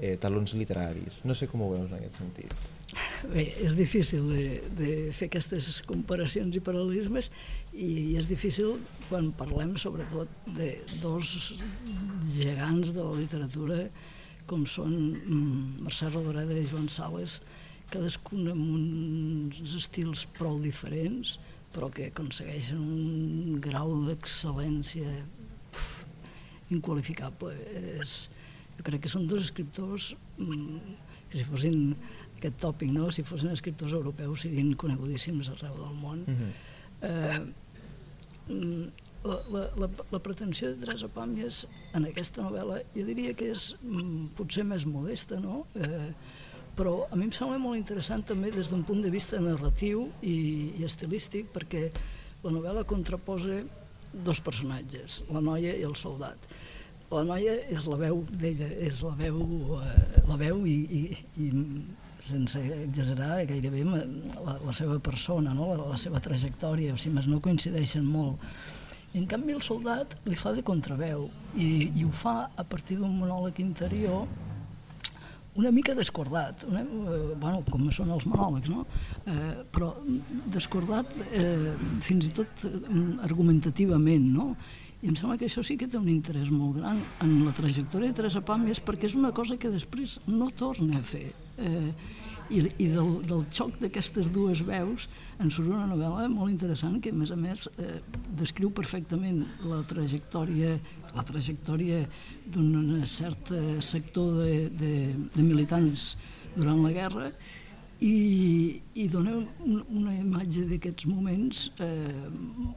eh, 0.00 0.16
talons 0.20 0.52
literaris. 0.58 1.22
No 1.24 1.36
sé 1.36 1.48
com 1.48 1.64
ho 1.64 1.70
veus 1.72 1.88
en 1.88 1.96
aquest 1.98 2.20
sentit. 2.20 2.52
Bé, 3.28 3.44
és 3.60 3.74
difícil 3.76 4.28
de, 4.32 4.44
de 4.78 4.92
fer 5.16 5.28
aquestes 5.28 5.80
comparacions 5.88 6.54
i 6.56 6.62
paral·lelismes 6.64 7.30
i, 7.72 7.88
i 7.88 8.14
és 8.20 8.28
difícil 8.28 8.78
quan 9.08 9.32
parlem 9.36 9.74
sobretot 9.80 10.30
de 10.56 10.70
dos 11.02 11.52
gegants 12.36 12.94
de 12.94 13.02
la 13.02 13.18
literatura 13.18 13.82
com 14.48 14.64
són 14.66 14.94
mm, 15.18 15.84
Mercè 15.84 16.08
Rodoreda 16.10 16.56
i 16.56 16.66
Joan 16.68 16.88
Sales, 16.92 17.38
cadascun 17.92 18.48
amb 18.52 18.64
uns 18.74 19.74
estils 19.76 20.24
prou 20.38 20.58
diferents, 20.60 21.36
però 21.72 21.90
que 21.92 22.08
aconsegueixen 22.08 22.80
un 22.80 23.58
grau 23.64 23.92
d'excel·lència 24.06 25.12
inqualificable. 26.74 27.54
És, 28.00 28.28
jo 28.78 28.86
crec 28.86 29.04
que 29.04 29.12
són 29.12 29.28
dos 29.28 29.44
escriptors 29.48 30.12
mm, 30.38 30.96
que 31.28 31.40
si 31.40 31.44
fossin 31.48 31.92
aquest 32.38 32.60
tòpic, 32.62 32.92
no? 32.94 33.10
si 33.12 33.24
fossin 33.26 33.52
escriptors 33.52 33.96
europeus 33.96 34.46
serien 34.46 34.72
conegudíssims 34.78 35.50
arreu 35.54 35.76
del 35.80 35.98
món. 35.98 36.24
Uh 36.24 36.30
mhm. 36.30 36.48
-huh. 36.48 36.52
eh, 37.10 38.54
mm, 38.54 38.86
la, 39.24 39.36
la, 39.50 39.62
la, 39.76 39.88
la 40.10 40.20
pretensió 40.22 40.68
de 40.70 40.80
Teresa 40.84 41.08
Pàmies 41.08 41.66
en 41.96 42.08
aquesta 42.08 42.44
novel·la 42.44 42.82
jo 42.94 43.06
diria 43.06 43.34
que 43.36 43.52
és 43.54 43.70
mm, 43.80 44.34
potser 44.38 44.64
més 44.68 44.84
modesta, 44.88 45.38
no? 45.40 45.64
Eh, 45.78 46.12
però 46.78 47.08
a 47.10 47.16
mi 47.18 47.26
em 47.26 47.34
sembla 47.34 47.58
molt 47.58 47.78
interessant 47.78 48.22
també 48.26 48.52
des 48.54 48.68
d'un 48.70 48.84
punt 48.86 49.00
de 49.02 49.10
vista 49.10 49.40
narratiu 49.42 50.06
i, 50.22 50.36
i 50.78 50.86
estilístic 50.86 51.50
perquè 51.54 51.88
la 52.44 52.52
novel·la 52.54 52.84
contraposa 52.86 53.62
dos 54.12 54.40
personatges, 54.40 55.22
la 55.32 55.42
noia 55.42 55.74
i 55.74 55.84
el 55.86 55.96
soldat. 55.98 56.38
La 57.10 57.24
noia 57.24 57.56
és 57.72 57.86
la 57.88 57.96
veu 57.98 58.20
d'ella, 58.30 58.68
és 58.84 59.00
la 59.02 59.14
veu, 59.18 59.40
eh, 59.80 60.22
la 60.28 60.36
veu 60.38 60.62
i, 60.68 60.76
i, 61.00 61.02
i 61.42 61.48
sense 62.22 62.60
exagerar 62.84 63.44
gairebé 63.48 63.84
la, 63.88 64.58
la 64.60 64.74
seva 64.76 64.98
persona, 65.02 65.54
no? 65.56 65.72
la, 65.72 65.92
la 65.94 65.98
seva 66.00 66.20
trajectòria, 66.22 66.94
o 66.94 67.00
sigui, 67.00 67.16
més 67.16 67.28
no 67.30 67.40
coincideixen 67.42 68.06
molt 68.06 68.42
i 69.12 69.18
en 69.18 69.26
canvi 69.30 69.54
el 69.56 69.62
soldat 69.64 70.18
li 70.28 70.36
fa 70.36 70.52
de 70.56 70.64
contraveu 70.66 71.28
i, 71.56 71.90
i 71.96 72.04
ho 72.04 72.12
fa 72.12 72.50
a 72.56 72.64
partir 72.64 72.98
d'un 73.00 73.14
monòleg 73.16 73.60
interior 73.64 74.28
una 75.58 75.72
mica 75.74 75.94
descordat, 75.94 76.62
una, 76.68 76.84
eh, 76.84 77.34
bueno, 77.34 77.64
com 77.66 77.88
són 77.90 78.12
els 78.14 78.26
monòlegs, 78.30 78.70
no? 78.70 78.84
Eh, 79.26 79.64
però 79.74 79.88
descordat 80.54 81.10
eh, 81.32 81.72
fins 82.04 82.28
i 82.28 82.34
tot 82.36 82.62
eh, 82.68 82.76
argumentativament, 83.26 84.28
no? 84.36 84.52
I 85.02 85.10
em 85.10 85.16
sembla 85.18 85.36
que 85.38 85.46
això 85.46 85.62
sí 85.66 85.76
que 85.78 85.88
té 85.90 85.98
un 85.98 86.08
interès 86.10 86.50
molt 86.50 86.78
gran 86.78 87.02
en 87.22 87.34
la 87.46 87.54
trajectòria 87.54 88.10
de 88.10 88.18
Teresa 88.18 88.42
Pàmies 88.42 88.80
perquè 88.82 89.10
és 89.10 89.18
una 89.18 89.32
cosa 89.34 89.58
que 89.58 89.70
després 89.70 90.16
no 90.30 90.50
torna 90.54 90.98
a 90.98 91.04
fer. 91.06 91.26
Eh, 91.58 91.90
i, 92.50 92.62
i 92.80 92.88
del, 92.92 93.10
del 93.28 93.44
xoc 93.54 93.76
d'aquestes 93.82 94.30
dues 94.34 94.62
veus 94.66 95.08
en 95.38 95.52
surt 95.54 95.68
una 95.68 95.86
novel·la 95.90 96.28
molt 96.32 96.50
interessant 96.52 96.98
que 97.02 97.12
a 97.12 97.18
més 97.18 97.32
a 97.34 97.38
més 97.38 97.66
eh, 97.76 97.98
descriu 98.40 98.72
perfectament 98.74 99.44
la 99.68 99.82
trajectòria 99.88 100.76
la 101.14 101.24
trajectòria 101.28 102.02
d'un 102.52 102.98
cert 103.08 103.52
sector 103.84 104.42
de, 104.42 104.68
de, 104.80 104.92
de 105.34 105.46
militants 105.46 106.10
durant 106.56 106.82
la 106.84 106.92
guerra 106.92 107.30
i, 107.98 108.78
i 108.94 109.06
dona 109.10 109.32
un, 109.34 109.80
una 109.90 110.12
imatge 110.14 110.62
d'aquests 110.70 111.08
moments 111.10 111.64
eh, 111.82 112.28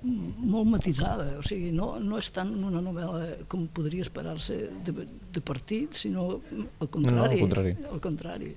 molt 0.02 0.72
matisada, 0.72 1.28
o 1.38 1.44
sigui, 1.46 1.70
no, 1.76 1.94
no 2.02 2.18
és 2.18 2.32
tant 2.34 2.50
una 2.58 2.82
novel·la 2.82 3.46
com 3.52 3.68
podria 3.70 4.08
esperar-se 4.08 4.58
de, 4.88 5.06
de 5.06 5.44
partit, 5.46 5.94
sinó 5.94 6.26
al 6.42 6.90
contrari. 6.90 7.14
No, 7.14 7.22
no, 7.22 7.30
al 7.30 7.46
contrari. 7.46 7.76
Al 7.92 8.04
contrari. 8.08 8.52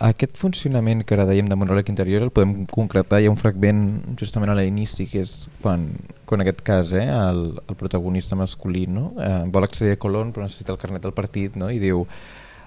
Aquest 0.00 0.38
funcionament 0.40 1.02
que 1.04 1.12
ara 1.12 1.26
dèiem 1.28 1.48
de 1.50 1.56
monòleg 1.60 1.90
interior 1.92 2.22
el 2.24 2.30
podem 2.32 2.64
concretar, 2.72 3.18
hi 3.20 3.28
ha 3.28 3.32
un 3.32 3.36
fragment 3.36 3.82
justament 4.16 4.48
a 4.48 4.56
l'inici 4.56 5.04
que 5.10 5.20
és 5.26 5.34
quan, 5.60 5.84
quan 6.24 6.40
en 6.40 6.46
aquest 6.46 6.62
cas 6.64 6.94
eh, 6.96 7.04
el, 7.04 7.42
el 7.60 7.76
protagonista 7.76 8.38
masculí 8.38 8.86
no? 8.88 9.10
eh, 9.20 9.42
vol 9.52 9.68
accedir 9.68 9.98
a 9.98 10.00
Colón 10.00 10.32
però 10.32 10.46
necessita 10.46 10.72
el 10.72 10.80
carnet 10.80 11.04
del 11.04 11.12
partit 11.12 11.58
no? 11.60 11.68
i 11.68 11.76
diu 11.82 12.06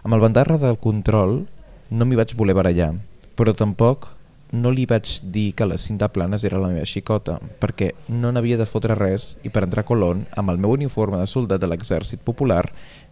amb 0.04 0.14
el 0.14 0.22
bandarra 0.22 0.60
del 0.62 0.78
control 0.78 1.40
no 1.90 2.06
m'hi 2.06 2.22
vaig 2.22 2.36
voler 2.38 2.54
barallar 2.60 2.92
però 3.34 3.58
tampoc 3.58 4.12
no 4.54 4.70
li 4.70 4.86
vaig 4.86 5.10
dir 5.34 5.56
que 5.58 5.66
la 5.66 5.80
cinta 5.82 6.12
planes 6.14 6.44
era 6.46 6.60
la 6.62 6.70
meva 6.70 6.86
xicota, 6.86 7.40
perquè 7.60 7.90
no 8.08 8.30
n'havia 8.32 8.60
de 8.60 8.68
fotre 8.70 8.94
res 8.94 9.32
i 9.42 9.50
per 9.50 9.64
entrar 9.66 9.82
a 9.82 9.88
Colón, 9.90 10.28
amb 10.38 10.54
el 10.54 10.62
meu 10.62 10.76
uniforme 10.78 11.18
de 11.18 11.26
soldat 11.28 11.62
de 11.64 11.70
l'exèrcit 11.72 12.22
popular, 12.22 12.68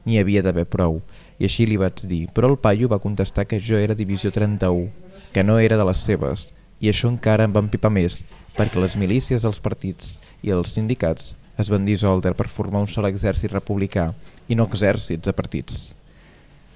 n'hi 0.05 0.19
havia 0.21 0.45
d'haver 0.45 0.67
prou. 0.69 1.01
I 1.41 1.47
així 1.47 1.65
li 1.65 1.77
vaig 1.81 2.03
dir, 2.05 2.27
però 2.29 2.51
el 2.51 2.59
paio 2.61 2.85
va 2.85 3.01
contestar 3.01 3.47
que 3.49 3.57
jo 3.57 3.79
era 3.81 3.97
divisió 3.97 4.29
31, 4.29 4.91
que 5.33 5.41
no 5.41 5.55
era 5.57 5.79
de 5.79 5.87
les 5.89 6.03
seves, 6.05 6.51
i 6.77 6.89
això 6.91 7.09
encara 7.09 7.47
em 7.47 7.55
va 7.55 7.63
empipar 7.65 7.89
més, 7.89 8.19
perquè 8.53 8.77
les 8.77 8.93
milícies 8.93 9.41
dels 9.41 9.57
partits 9.57 10.19
i 10.45 10.53
els 10.53 10.75
sindicats 10.77 11.31
es 11.57 11.71
van 11.73 11.87
dissoldre 11.87 12.35
per 12.37 12.45
formar 12.45 12.83
un 12.85 12.91
sol 12.93 13.09
exèrcit 13.09 13.55
republicà 13.55 14.11
i 14.47 14.57
no 14.59 14.69
exèrcits 14.69 15.25
de 15.25 15.33
partits. 15.33 15.81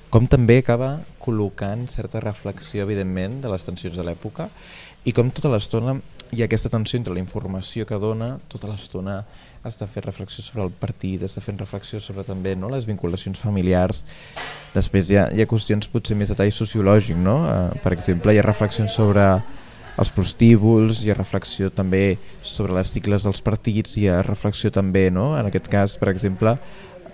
Com 0.10 0.25
també 0.25 0.58
acaba 0.63 0.95
col·locant 1.21 1.86
certa 1.93 2.23
reflexió, 2.25 2.82
evidentment, 2.89 3.38
de 3.45 3.54
les 3.54 3.69
tensions 3.69 3.93
de 3.93 4.06
l'època 4.08 4.49
i 5.06 5.13
com 5.13 5.30
tota 5.30 5.54
l'estona 5.54 5.99
hi 6.34 6.41
ha 6.41 6.49
aquesta 6.49 6.73
tensió 6.73 6.97
entre 6.97 7.13
la 7.13 7.21
informació 7.21 7.86
que 7.86 8.01
dona, 8.01 8.39
tota 8.49 8.71
l'estona 8.71 9.19
està 9.67 9.88
fent 9.89 10.06
reflexió 10.06 10.43
sobre 10.45 10.65
el 10.65 10.71
partit, 10.71 11.25
està 11.25 11.41
fent 11.43 11.60
reflexió 11.60 11.99
sobre 12.04 12.25
també 12.28 12.56
no, 12.56 12.69
les 12.71 12.88
vinculacions 12.88 13.41
familiars. 13.41 14.04
Després 14.75 15.12
hi 15.12 15.19
ha, 15.19 15.28
hi 15.34 15.43
ha 15.43 15.49
qüestions 15.49 15.89
potser 15.91 16.17
més 16.17 16.32
de 16.32 16.38
tall 16.39 16.54
sociològic, 16.54 17.17
no? 17.17 17.41
Uh, 17.43 17.78
per 17.84 17.93
exemple, 17.97 18.34
hi 18.34 18.41
ha 18.41 18.45
reflexions 18.45 18.95
sobre 18.95 19.25
els 19.95 20.12
prostíbuls, 20.12 21.04
hi 21.04 21.12
ha 21.12 21.17
reflexió 21.17 21.69
també 21.71 22.17
sobre 22.43 22.75
les 22.75 22.91
cicles 22.91 23.23
dels 23.28 23.41
partits, 23.43 23.95
hi 23.97 24.10
ha 24.12 24.21
reflexió 24.25 24.71
també, 24.73 25.08
no? 25.12 25.34
en 25.39 25.47
aquest 25.47 25.69
cas, 25.71 25.95
per 25.99 26.12
exemple, 26.12 26.58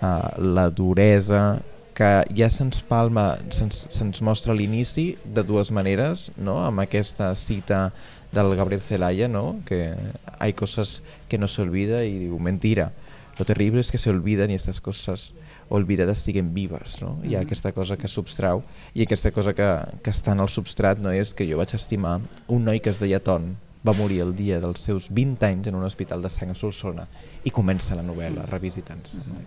uh, 0.00 0.08
la 0.38 0.68
duresa 0.70 1.60
que 1.94 2.10
ja 2.34 2.48
se'ns 2.50 2.80
palma, 2.88 3.36
se'ns 3.52 3.84
se 3.92 4.24
mostra 4.24 4.56
l'inici 4.56 5.12
de 5.22 5.44
dues 5.46 5.70
maneres, 5.70 6.30
no? 6.36 6.58
amb 6.64 6.82
aquesta 6.82 7.34
cita 7.36 7.90
del 8.32 8.56
Gabriel 8.56 8.80
Celaya, 8.80 9.28
¿no? 9.28 9.60
que 9.66 9.94
hay 10.38 10.54
cosas 10.54 11.02
que 11.32 11.38
no 11.38 11.48
se 11.48 11.62
olvida 11.62 12.04
y 12.04 12.18
digo, 12.18 12.38
mentira, 12.38 12.92
lo 13.38 13.46
terrible 13.46 13.80
es 13.80 13.90
que 13.90 13.96
se 13.96 14.10
olviden 14.10 14.50
y 14.50 14.54
estas 14.54 14.82
cosas 14.82 15.32
olvidades 15.70 16.18
siguen 16.18 16.52
vives. 16.52 17.00
No? 17.00 17.16
Hi 17.24 17.36
ha 17.36 17.40
aquesta 17.40 17.72
cosa 17.72 17.96
que 17.96 18.04
substrau 18.04 18.60
i 18.92 19.06
aquesta 19.06 19.32
cosa 19.32 19.54
que, 19.56 19.68
que 20.04 20.12
està 20.12 20.34
en 20.36 20.44
el 20.44 20.50
substrat 20.52 21.00
no 21.00 21.08
és 21.08 21.32
que 21.32 21.46
jo 21.48 21.56
vaig 21.56 21.72
estimar 21.72 22.18
un 22.52 22.68
noi 22.68 22.82
que 22.84 22.92
es 22.92 23.00
deia 23.00 23.22
Ton, 23.24 23.54
va 23.80 23.96
morir 23.96 24.20
el 24.26 24.36
dia 24.36 24.60
dels 24.60 24.84
seus 24.84 25.08
20 25.08 25.48
anys 25.48 25.72
en 25.72 25.80
un 25.80 25.88
hospital 25.88 26.20
de 26.20 26.28
sang 26.28 26.52
a 26.52 26.58
Solsona 26.58 27.08
i 27.48 27.50
comença 27.50 27.96
la 27.96 28.04
novel·la 28.04 28.44
revisitant-se. 28.52 29.24
No? 29.24 29.40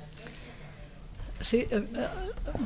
Sí, 1.46 1.62
eh, 1.70 1.86
eh, 1.86 2.66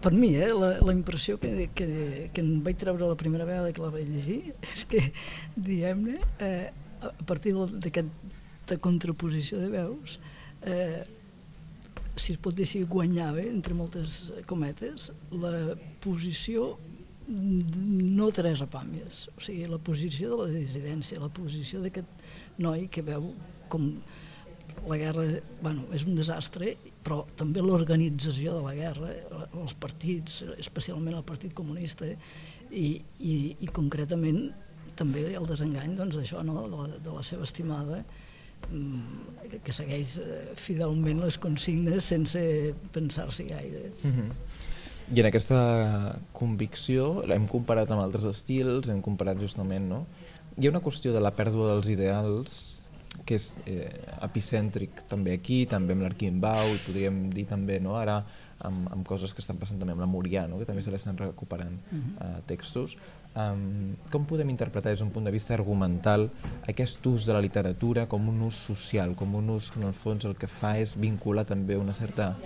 per 0.00 0.14
mi, 0.16 0.32
eh, 0.40 0.48
la, 0.56 0.78
la 0.80 0.96
impressió 0.96 1.36
que, 1.36 1.68
que, 1.76 2.30
que 2.32 2.40
em 2.40 2.62
vaig 2.64 2.80
treure 2.80 3.12
la 3.12 3.20
primera 3.20 3.44
vegada 3.44 3.76
que 3.76 3.84
la 3.84 3.92
vaig 3.92 4.08
llegir 4.08 4.54
és 4.72 4.88
que, 4.88 5.04
diguem-ne, 5.60 6.22
eh, 6.40 6.70
a 7.04 7.12
partir 7.28 7.52
d'aquesta 8.68 8.82
contraposició 8.84 9.58
de 9.58 9.70
veus, 9.70 10.18
eh, 10.62 11.04
si 12.16 12.34
es 12.34 12.38
pot 12.38 12.54
dir 12.54 12.66
així, 12.66 12.84
guanyava, 12.84 13.40
entre 13.40 13.74
moltes 13.74 14.32
cometes, 14.46 15.12
la 15.30 15.76
posició 16.00 16.76
no 17.28 18.30
Teresa 18.32 18.66
Pàmies, 18.66 19.28
o 19.36 19.40
sigui, 19.40 19.66
la 19.68 19.78
posició 19.78 20.30
de 20.30 20.36
la 20.42 20.52
dissidència, 20.52 21.20
la 21.20 21.28
posició 21.28 21.80
d'aquest 21.82 22.06
noi 22.58 22.88
que 22.88 23.02
veu 23.02 23.34
com 23.68 23.92
la 24.88 24.96
guerra 24.96 25.26
bueno, 25.60 25.84
és 25.92 26.04
un 26.06 26.16
desastre, 26.16 26.76
però 27.04 27.26
també 27.36 27.60
l'organització 27.60 28.56
de 28.56 28.62
la 28.64 28.74
guerra, 28.74 29.12
els 29.52 29.74
partits, 29.74 30.42
especialment 30.56 31.18
el 31.18 31.26
Partit 31.26 31.52
Comunista, 31.54 32.08
i, 32.70 32.86
i, 33.20 33.34
i 33.60 33.68
concretament 33.72 34.48
també 34.96 35.28
el 35.36 35.46
desengany 35.46 35.94
doncs, 35.98 36.16
això, 36.16 36.42
no? 36.42 36.64
de, 36.64 36.76
la, 36.76 36.98
de 37.04 37.12
la 37.12 37.22
seva 37.26 37.44
estimada, 37.44 38.00
mm, 38.00 38.17
que 39.64 39.72
segueix 39.72 40.18
eh, 40.20 40.40
fidelment 40.60 41.22
les 41.24 41.38
consignes 41.40 42.04
sense 42.04 42.40
pensar-s'hi 42.92 43.48
gaire. 43.48 43.90
Mm 44.02 44.12
-hmm. 44.12 44.32
I 45.08 45.20
en 45.20 45.26
aquesta 45.26 45.60
convicció 46.32 47.22
l'hem 47.26 47.46
comparat 47.48 47.90
amb 47.90 48.02
altres 48.02 48.24
estils, 48.24 48.88
hem 48.88 49.00
comparat 49.00 49.40
justament, 49.40 49.88
no? 49.88 50.06
Hi 50.58 50.66
ha 50.66 50.70
una 50.70 50.82
qüestió 50.84 51.12
de 51.12 51.20
la 51.20 51.32
pèrdua 51.32 51.72
dels 51.72 51.88
ideals 51.88 52.82
que 53.24 53.34
és 53.34 53.62
eh, 53.66 53.88
epicèntric 54.22 55.02
també 55.08 55.32
aquí, 55.32 55.66
també 55.66 55.92
amb 55.92 56.02
l'Arquimbau, 56.02 56.74
i 56.74 56.82
podríem 56.86 57.30
dir 57.30 57.46
també 57.46 57.80
no, 57.80 57.96
ara 57.96 58.24
amb, 58.66 58.88
amb 58.92 59.06
coses 59.06 59.34
que 59.34 59.42
estan 59.42 59.58
passant 59.60 59.78
també 59.78 59.94
amb 59.94 60.02
la 60.02 60.08
Murià, 60.10 60.46
no, 60.50 60.58
que 60.58 60.66
també 60.68 60.82
se 60.82 60.92
l'estan 60.94 61.18
recuperant 61.18 61.78
uh 61.78 61.94
mhm. 61.94 62.14
-huh. 62.18 62.38
eh, 62.38 62.42
textos. 62.46 62.96
Um, 63.36 63.94
com 64.10 64.24
podem 64.24 64.48
interpretar 64.50 64.90
des 64.90 65.00
d'un 65.00 65.10
punt 65.10 65.24
de 65.24 65.30
vista 65.30 65.54
argumental 65.54 66.30
aquest 66.66 67.06
ús 67.06 67.26
de 67.26 67.32
la 67.32 67.40
literatura 67.40 68.08
com 68.08 68.28
un 68.28 68.42
ús 68.42 68.56
social, 68.56 69.14
com 69.14 69.34
un 69.34 69.50
ús 69.50 69.70
que 69.70 69.80
en 69.80 69.86
el 69.86 69.92
fons 69.92 70.24
el 70.24 70.34
que 70.34 70.46
fa 70.46 70.78
és 70.78 70.96
vincular 70.96 71.44
també 71.44 71.76
una 71.76 71.92
certa 71.92 72.36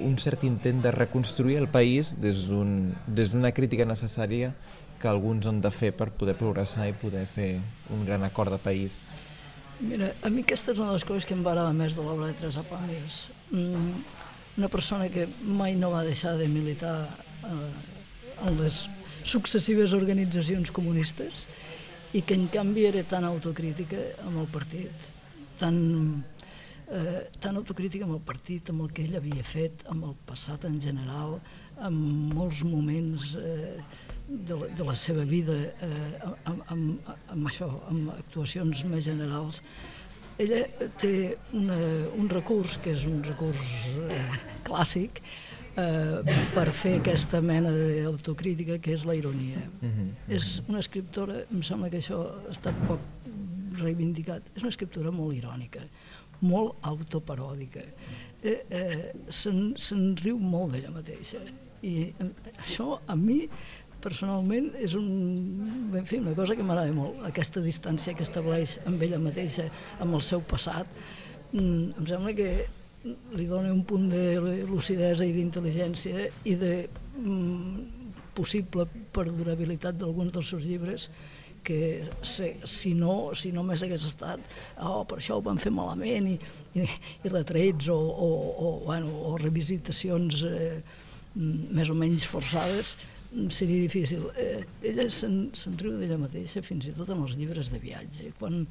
un 0.00 0.16
cert 0.18 0.44
intent 0.44 0.82
de 0.82 0.90
reconstruir 0.90 1.56
el 1.56 1.68
país 1.68 2.20
des 2.20 2.46
d'una 2.46 3.48
un, 3.48 3.52
crítica 3.52 3.84
necessària 3.84 4.54
que 5.00 5.08
alguns 5.08 5.46
han 5.46 5.60
de 5.60 5.70
fer 5.70 5.92
per 5.92 6.10
poder 6.10 6.36
progressar 6.36 6.88
i 6.88 6.92
poder 6.92 7.26
fer 7.26 7.60
un 7.90 8.04
gran 8.04 8.22
acord 8.24 8.52
de 8.52 8.58
país 8.58 9.08
Mira, 9.80 10.14
a 10.24 10.30
mi 10.32 10.40
aquesta 10.40 10.72
és 10.72 10.78
una 10.78 10.88
de 10.88 10.96
les 10.96 11.04
coses 11.04 11.26
que 11.28 11.34
em 11.36 11.42
va 11.44 11.52
agradar 11.52 11.74
més 11.76 11.92
de 11.92 12.04
l'obra 12.04 12.30
de 12.30 12.36
Teresa 12.38 12.62
Pàmies. 12.64 13.26
Mm, 13.50 13.98
una 14.56 14.68
persona 14.68 15.08
que 15.12 15.26
mai 15.44 15.76
no 15.76 15.90
va 15.92 16.04
deixar 16.04 16.36
de 16.38 16.48
militar 16.48 16.96
eh, 17.44 18.46
en 18.46 18.56
les 18.60 18.86
successives 19.26 19.92
organitzacions 19.96 20.70
comunistes 20.70 21.44
i 22.16 22.22
que 22.22 22.36
en 22.38 22.46
canvi 22.48 22.86
era 22.88 23.02
tan 23.04 23.26
autocrítica 23.28 23.98
amb 24.24 24.40
el 24.40 24.48
partit, 24.48 25.10
tan, 25.60 25.76
eh, 26.88 27.26
tan 27.42 27.56
autocrítica 27.60 28.06
amb 28.06 28.16
el 28.16 28.24
partit, 28.24 28.70
amb 28.70 28.86
el 28.86 28.92
que 28.94 29.04
ell 29.04 29.18
havia 29.18 29.44
fet, 29.44 29.84
amb 29.92 30.06
el 30.08 30.14
passat 30.28 30.64
en 30.68 30.78
general, 30.80 31.40
amb 31.84 32.32
molts 32.32 32.62
moments 32.64 33.34
eh, 33.36 33.76
de 34.26 34.56
la, 34.56 34.70
de 34.78 34.86
la 34.86 34.94
seva 34.96 35.26
vida 35.28 35.54
eh, 35.84 36.30
amb, 36.48 36.62
amb, 36.72 37.10
amb 37.34 37.50
això, 37.50 37.68
amb 37.90 38.14
actuacions 38.16 38.86
més 38.88 39.04
generals, 39.04 39.60
ella 40.38 40.88
té 41.00 41.36
una, 41.56 41.76
un 42.16 42.28
recurs, 42.28 42.76
que 42.82 42.92
és 42.92 43.04
un 43.08 43.22
recurs 43.24 43.60
eh, 44.12 44.22
clàssic, 44.66 45.22
eh, 45.76 46.36
per 46.54 46.66
fer 46.76 46.96
aquesta 47.00 47.40
mena 47.44 47.72
d'autocrítica, 47.72 48.78
que 48.82 48.94
és 48.96 49.06
la 49.08 49.16
ironia. 49.16 49.62
Mm 49.80 49.90
-hmm. 49.92 50.10
És 50.28 50.62
una 50.68 50.80
escriptora, 50.80 51.44
em 51.52 51.62
sembla 51.62 51.90
que 51.90 51.98
això 51.98 52.20
ha 52.48 52.50
estat 52.50 52.74
poc 52.86 53.00
reivindicat, 53.78 54.42
és 54.54 54.62
una 54.62 54.72
escriptora 54.72 55.10
molt 55.10 55.36
irònica, 55.36 55.80
molt 56.40 56.76
autoparòdica. 56.82 57.80
Eh, 58.42 58.64
eh, 58.70 59.12
Se'n 59.28 59.74
se 59.78 59.96
riu 60.22 60.38
molt 60.38 60.72
d'ella 60.72 60.90
mateixa. 60.90 61.38
I 61.82 62.12
eh, 62.18 62.30
això 62.58 63.00
a 63.06 63.16
mi 63.16 63.48
personalment 64.06 64.70
és 64.82 64.94
un, 64.98 65.06
en 65.90 66.08
fi, 66.08 66.20
una 66.22 66.34
cosa 66.38 66.56
que 66.56 66.64
m'agrada 66.66 66.94
molt, 66.94 67.20
aquesta 67.28 67.62
distància 67.64 68.14
que 68.16 68.26
estableix 68.26 68.78
amb 68.86 69.02
ella 69.02 69.20
mateixa, 69.22 69.66
amb 70.02 70.18
el 70.18 70.24
seu 70.24 70.42
passat. 70.46 70.90
Mm, 71.52 71.94
em 71.98 72.08
sembla 72.08 72.34
que 72.36 72.50
li 73.38 73.46
dona 73.46 73.72
un 73.72 73.84
punt 73.86 74.08
de 74.10 74.24
lucidesa 74.66 75.26
i 75.26 75.34
d'intel·ligència 75.34 76.26
i 76.48 76.54
de 76.58 76.74
mm, 77.20 77.96
possible 78.36 78.86
perdurabilitat 79.14 79.98
d'alguns 80.00 80.34
dels 80.34 80.52
seus 80.52 80.66
llibres 80.66 81.08
que 81.66 82.04
si, 82.22 82.52
si, 82.68 82.92
no, 82.94 83.32
si 83.34 83.50
només 83.54 83.82
hagués 83.82 84.04
estat 84.06 84.42
oh, 84.86 85.02
per 85.08 85.18
això 85.18 85.38
ho 85.38 85.42
van 85.42 85.58
fer 85.58 85.72
malament 85.74 86.28
i, 86.30 86.36
i, 86.78 86.84
i 86.86 87.32
retrets 87.32 87.88
o, 87.90 87.96
o, 87.96 88.28
o, 88.54 88.70
bueno, 88.84 89.10
o 89.32 89.34
revisitacions 89.42 90.44
eh, 90.46 90.76
més 91.36 91.90
o 91.90 91.96
menys 91.98 92.26
forçades 92.30 92.94
seria 93.50 93.80
difícil. 93.82 94.28
Eh, 94.36 94.64
ella 94.90 95.08
se'n 95.10 95.50
se 95.56 95.72
riu 95.76 95.96
d'ella 95.98 96.18
mateixa 96.20 96.62
fins 96.64 96.88
i 96.88 96.94
tot 96.96 97.10
en 97.12 97.22
els 97.24 97.36
llibres 97.38 97.70
de 97.72 97.80
viatge. 97.82 98.32
Quan, 98.38 98.64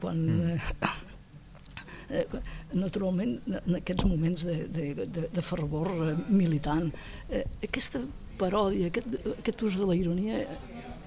quan 0.00 0.22
mm. 0.24 0.58
eh, 2.10 2.24
naturalment 2.74 3.38
en 3.62 3.80
aquests 3.80 4.06
moments 4.08 4.46
de, 4.46 4.60
de, 4.72 4.92
de, 5.04 5.26
de 5.32 5.44
fervor 5.44 5.92
eh, 6.10 6.14
militant, 6.28 6.92
eh, 7.30 7.44
aquesta 7.64 8.02
paròdia, 8.40 8.90
aquest, 8.92 9.10
aquest 9.38 9.66
ús 9.66 9.80
de 9.80 9.88
la 9.88 9.96
ironia 9.96 10.44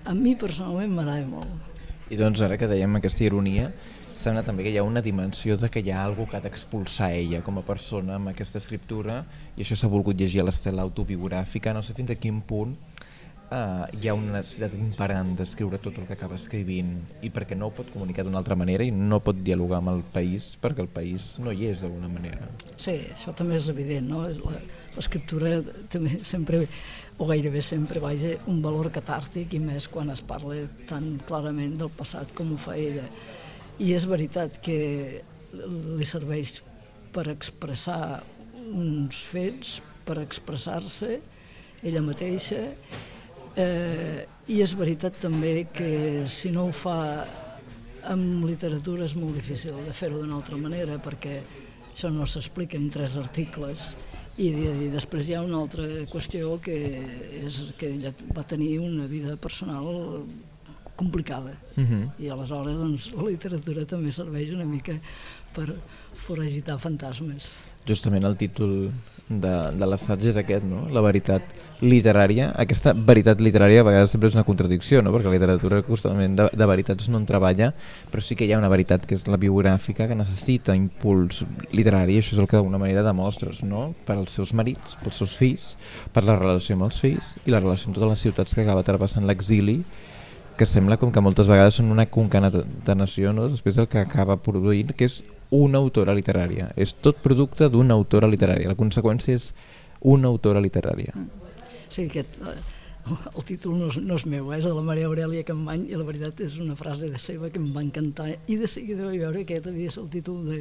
a 0.05 0.15
mi 0.17 0.35
personalment 0.39 0.95
m'agrada 0.95 1.27
molt. 1.29 1.79
I 2.09 2.17
doncs 2.17 2.41
ara 2.41 2.57
que 2.57 2.69
dèiem 2.69 2.97
aquesta 2.97 3.25
ironia, 3.25 3.69
sembla 4.19 4.41
també 4.43 4.65
que 4.65 4.71
hi 4.73 4.79
ha 4.81 4.83
una 4.83 5.03
dimensió 5.05 5.55
de 5.59 5.69
que 5.71 5.83
hi 5.83 5.91
ha 5.93 6.01
algú 6.03 6.25
que 6.27 6.39
ha 6.39 6.43
d'expulsar 6.43 7.11
ella 7.15 7.43
com 7.45 7.59
a 7.59 7.63
persona 7.63 8.17
amb 8.17 8.31
aquesta 8.31 8.59
escriptura 8.59 9.21
i 9.55 9.63
això 9.63 9.77
s'ha 9.79 9.91
volgut 9.91 10.17
llegir 10.19 10.41
a 10.41 10.47
l'estela 10.49 10.83
autobiogràfica, 10.83 11.71
no 11.75 11.83
sé 11.85 11.95
fins 11.95 12.11
a 12.11 12.17
quin 12.19 12.41
punt 12.41 12.73
uh, 13.51 13.85
hi 13.99 14.09
ha 14.09 14.15
una 14.17 14.37
necessitat 14.37 14.73
imperant 14.77 15.33
d'escriure 15.39 15.79
tot 15.81 15.97
el 15.99 16.07
que 16.07 16.15
acaba 16.15 16.37
escrivint 16.39 16.95
i 17.25 17.31
perquè 17.33 17.57
no 17.57 17.69
ho 17.69 17.75
pot 17.75 17.89
comunicar 17.93 18.25
d'una 18.25 18.39
altra 18.41 18.57
manera 18.59 18.85
i 18.85 18.93
no 18.93 19.21
pot 19.23 19.41
dialogar 19.43 19.81
amb 19.81 19.93
el 19.93 20.03
país 20.13 20.51
perquè 20.61 20.85
el 20.85 20.91
país 20.93 21.33
no 21.43 21.53
hi 21.53 21.69
és 21.71 21.83
d'alguna 21.85 22.11
manera. 22.11 22.49
Sí, 22.77 22.95
això 23.13 23.33
també 23.35 23.59
és 23.59 23.69
evident, 23.73 24.09
no? 24.09 24.25
L'escriptura 24.95 25.59
també 25.91 26.19
sempre 26.27 26.65
o 27.19 27.27
gairebé 27.27 27.61
sempre 27.61 27.99
vaja, 27.99 28.37
un 28.47 28.61
valor 28.63 28.87
catàrtic 28.95 29.53
i 29.57 29.59
més 29.59 29.89
quan 29.91 30.09
es 30.13 30.21
parla 30.23 30.61
tan 30.87 31.17
clarament 31.27 31.75
del 31.81 31.91
passat 31.91 32.31
com 32.35 32.53
ho 32.55 32.59
fa 32.59 32.77
ella. 32.79 33.03
I 33.79 33.91
és 33.95 34.07
veritat 34.07 34.55
que 34.63 34.79
li 35.51 36.07
serveix 36.07 36.61
per 37.11 37.25
expressar 37.31 38.21
uns 38.69 39.19
fets, 39.27 39.79
per 40.07 40.19
expressar-se 40.23 41.19
ella 41.83 42.03
mateixa, 42.05 42.63
eh, 43.59 44.25
i 44.49 44.61
és 44.63 44.73
veritat 44.77 45.19
també 45.21 45.67
que 45.73 46.25
si 46.31 46.51
no 46.53 46.67
ho 46.67 46.75
fa 46.75 46.99
amb 48.09 48.45
literatura 48.47 49.05
és 49.05 49.15
molt 49.19 49.35
difícil 49.37 49.75
de 49.85 49.95
fer-ho 49.95 50.21
d'una 50.21 50.37
altra 50.39 50.57
manera 50.57 50.97
perquè 51.03 51.41
això 51.89 52.11
no 52.13 52.25
s'explica 52.25 52.77
en 52.79 52.87
tres 52.93 53.17
articles 53.19 53.93
i, 54.39 54.47
i 54.47 54.87
després 54.93 55.27
hi 55.27 55.35
ha 55.35 55.43
una 55.43 55.59
altra 55.59 55.85
qüestió 56.11 56.55
que 56.63 56.77
és 57.43 57.59
que 57.79 57.91
ella 57.97 58.13
va 58.35 58.45
tenir 58.47 58.77
una 58.79 59.07
vida 59.11 59.35
personal 59.37 59.89
complicada 60.95 61.53
uh 61.75 61.81
mhm. 61.81 61.87
-huh. 61.91 62.23
i 62.23 62.29
aleshores 62.29 62.77
doncs, 62.77 63.11
la 63.15 63.29
literatura 63.29 63.85
també 63.85 64.11
serveix 64.11 64.51
una 64.51 64.65
mica 64.65 64.93
per 65.55 65.75
foragitar 66.15 66.79
fantasmes. 66.79 67.53
Justament 67.87 68.23
el 68.23 68.35
títol 68.35 68.91
de, 69.29 69.55
de 69.79 69.85
l'assaig 69.85 70.25
és 70.25 70.35
aquest, 70.35 70.65
no? 70.65 70.87
la 70.89 71.01
veritat 71.01 71.41
literària. 71.81 72.49
Aquesta 72.59 72.93
veritat 72.93 73.39
literària 73.43 73.81
a 73.81 73.87
vegades 73.87 74.11
sempre 74.13 74.29
és 74.29 74.35
una 74.35 74.45
contradicció, 74.47 75.01
no? 75.03 75.13
perquè 75.13 75.31
la 75.31 75.37
literatura 75.37 75.79
justament 75.87 76.35
de, 76.35 76.47
de 76.51 76.67
veritats 76.67 77.07
no 77.11 77.21
en 77.21 77.27
treballa, 77.29 77.71
però 78.11 78.23
sí 78.23 78.35
que 78.35 78.47
hi 78.47 78.53
ha 78.53 78.59
una 78.59 78.71
veritat 78.71 79.07
que 79.07 79.15
és 79.15 79.25
la 79.31 79.39
biogràfica 79.39 80.09
que 80.09 80.17
necessita 80.19 80.75
impuls 80.75 81.43
literari, 81.71 82.17
i 82.17 82.23
això 82.23 82.35
és 82.35 82.43
el 82.43 82.49
que 82.51 82.57
d'alguna 82.57 82.81
manera 82.81 83.05
demostres, 83.07 83.63
no? 83.63 83.89
per 84.05 84.19
als 84.19 84.35
seus 84.35 84.53
marits, 84.53 84.99
pels 85.03 85.23
seus 85.23 85.35
fills, 85.39 85.73
per 86.13 86.25
la 86.27 86.37
relació 86.39 86.75
amb 86.75 86.89
els 86.89 86.99
fills 86.99 87.33
i 87.45 87.55
la 87.55 87.63
relació 87.63 87.89
amb 87.89 87.99
totes 87.99 88.15
les 88.15 88.27
ciutats 88.27 88.55
que 88.55 88.65
acaba 88.65 88.85
travessant 88.87 89.27
l'exili 89.27 89.81
que 90.59 90.67
sembla 90.67 90.97
com 90.99 91.13
que 91.15 91.21
moltes 91.23 91.47
vegades 91.47 91.77
són 91.79 91.87
una 91.93 92.09
concatenació 92.11 93.31
no? 93.31 93.47
després 93.47 93.79
del 93.79 93.87
que 93.87 94.01
acaba 94.01 94.35
produint, 94.43 94.91
que 94.91 95.07
és 95.07 95.21
una 95.55 95.79
autora 95.79 96.11
literària. 96.17 96.67
És 96.75 96.91
tot 96.99 97.23
producte 97.23 97.69
d'una 97.71 97.95
autora 97.95 98.27
literària. 98.27 98.67
La 98.67 98.75
conseqüència 98.75 99.39
és 99.39 99.53
una 100.03 100.27
autora 100.27 100.59
literària. 100.59 101.15
Mm. 101.15 101.48
Sí, 101.89 102.05
aquest, 102.05 102.35
eh, 102.45 102.57
el 103.09 103.45
títol 103.47 103.77
no 103.79 103.89
és, 103.89 103.97
no 104.03 104.17
és 104.19 104.25
meu, 104.29 104.51
eh? 104.51 104.59
és 104.59 104.67
de 104.67 104.73
la 104.75 104.85
Maria 104.85 105.09
Aurelia 105.09 105.45
Campany 105.47 105.87
i 105.89 105.97
la 105.97 106.05
veritat 106.07 106.41
és 106.45 106.59
una 106.61 106.77
frase 106.79 107.09
de 107.09 107.21
seva 107.21 107.49
que 107.49 107.61
em 107.61 107.69
va 107.75 107.83
encantar 107.85 108.29
i 108.47 108.57
de 108.59 108.69
seguida 108.69 109.07
vaig 109.07 109.23
veure 109.23 109.45
que 109.45 109.57
aquest 109.57 109.69
havia 109.71 109.93
ser 109.93 110.03
el 110.03 110.09
títol 110.13 110.43
de, 110.45 110.59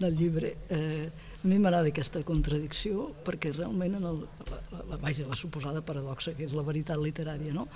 del 0.00 0.16
llibre. 0.16 0.54
Eh, 0.72 1.08
a 1.36 1.46
mi 1.46 1.58
m'agrada 1.60 1.92
aquesta 1.92 2.22
contradicció 2.26 3.10
perquè 3.26 3.52
realment 3.54 3.98
en 3.98 4.06
el, 4.08 4.22
la, 4.50 4.60
la, 4.72 4.84
la, 4.92 5.00
vaja, 5.02 5.26
la 5.28 5.38
suposada 5.38 5.84
paradoxa 5.84 6.34
que 6.38 6.46
és 6.48 6.54
la 6.56 6.64
veritat 6.66 7.02
literària, 7.02 7.52
no? 7.54 7.68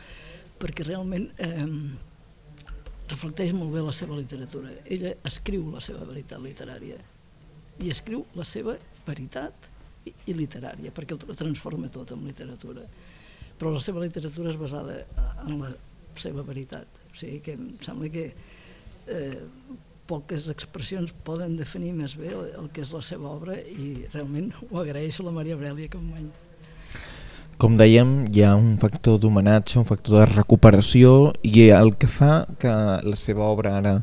perquè 0.61 0.87
realment 0.87 1.29
eh, 1.41 1.67
reflecteix 3.11 3.53
molt 3.57 3.75
bé 3.75 3.85
la 3.85 3.95
seva 3.97 4.17
literatura. 4.17 4.73
Ella 4.87 5.15
escriu 5.29 5.69
la 5.75 5.83
seva 5.85 6.07
veritat 6.09 6.41
literària 6.45 6.99
i 7.81 7.93
escriu 7.93 8.25
la 8.37 8.45
seva 8.45 8.77
veritat 9.07 9.71
i, 10.07 10.33
literària, 10.33 10.93
perquè 10.95 11.17
ho 11.17 11.37
transforma 11.37 11.91
tot 11.93 12.15
en 12.15 12.25
literatura. 12.27 12.87
Però 13.61 13.75
la 13.75 13.83
seva 13.85 14.01
literatura 14.01 14.53
és 14.53 14.59
basada 14.61 15.03
en 15.47 15.61
la 15.61 15.75
seva 16.19 16.45
veritat. 16.47 16.89
O 17.11 17.17
sigui 17.19 17.41
que 17.45 17.57
em 17.59 17.71
sembla 17.85 18.09
que 18.13 18.31
eh, 19.11 19.41
poques 20.11 20.49
expressions 20.51 21.13
poden 21.27 21.57
definir 21.59 21.93
més 21.95 22.17
bé 22.19 22.33
el, 22.35 22.47
el 22.59 22.71
que 22.75 22.83
és 22.85 22.95
la 22.95 23.03
seva 23.05 23.31
obra 23.31 23.57
i 23.59 24.07
realment 24.15 24.51
ho 24.71 24.81
agraeixo 24.83 25.25
a 25.25 25.31
la 25.31 25.37
Maria 25.37 25.59
Aurelia 25.59 25.91
Campany. 25.93 26.31
Com 27.61 27.75
dèiem, 27.77 28.25
hi 28.33 28.41
ha 28.47 28.55
un 28.57 28.79
factor 28.81 29.19
d'homenatge, 29.21 29.83
un 29.83 29.85
factor 29.85 30.23
de 30.23 30.29
recuperació 30.31 31.35
i 31.45 31.69
el 31.77 31.93
que 32.01 32.09
fa 32.09 32.47
que 32.59 32.73
la 33.05 33.19
seva 33.21 33.51
obra 33.53 33.75
ara 33.83 33.95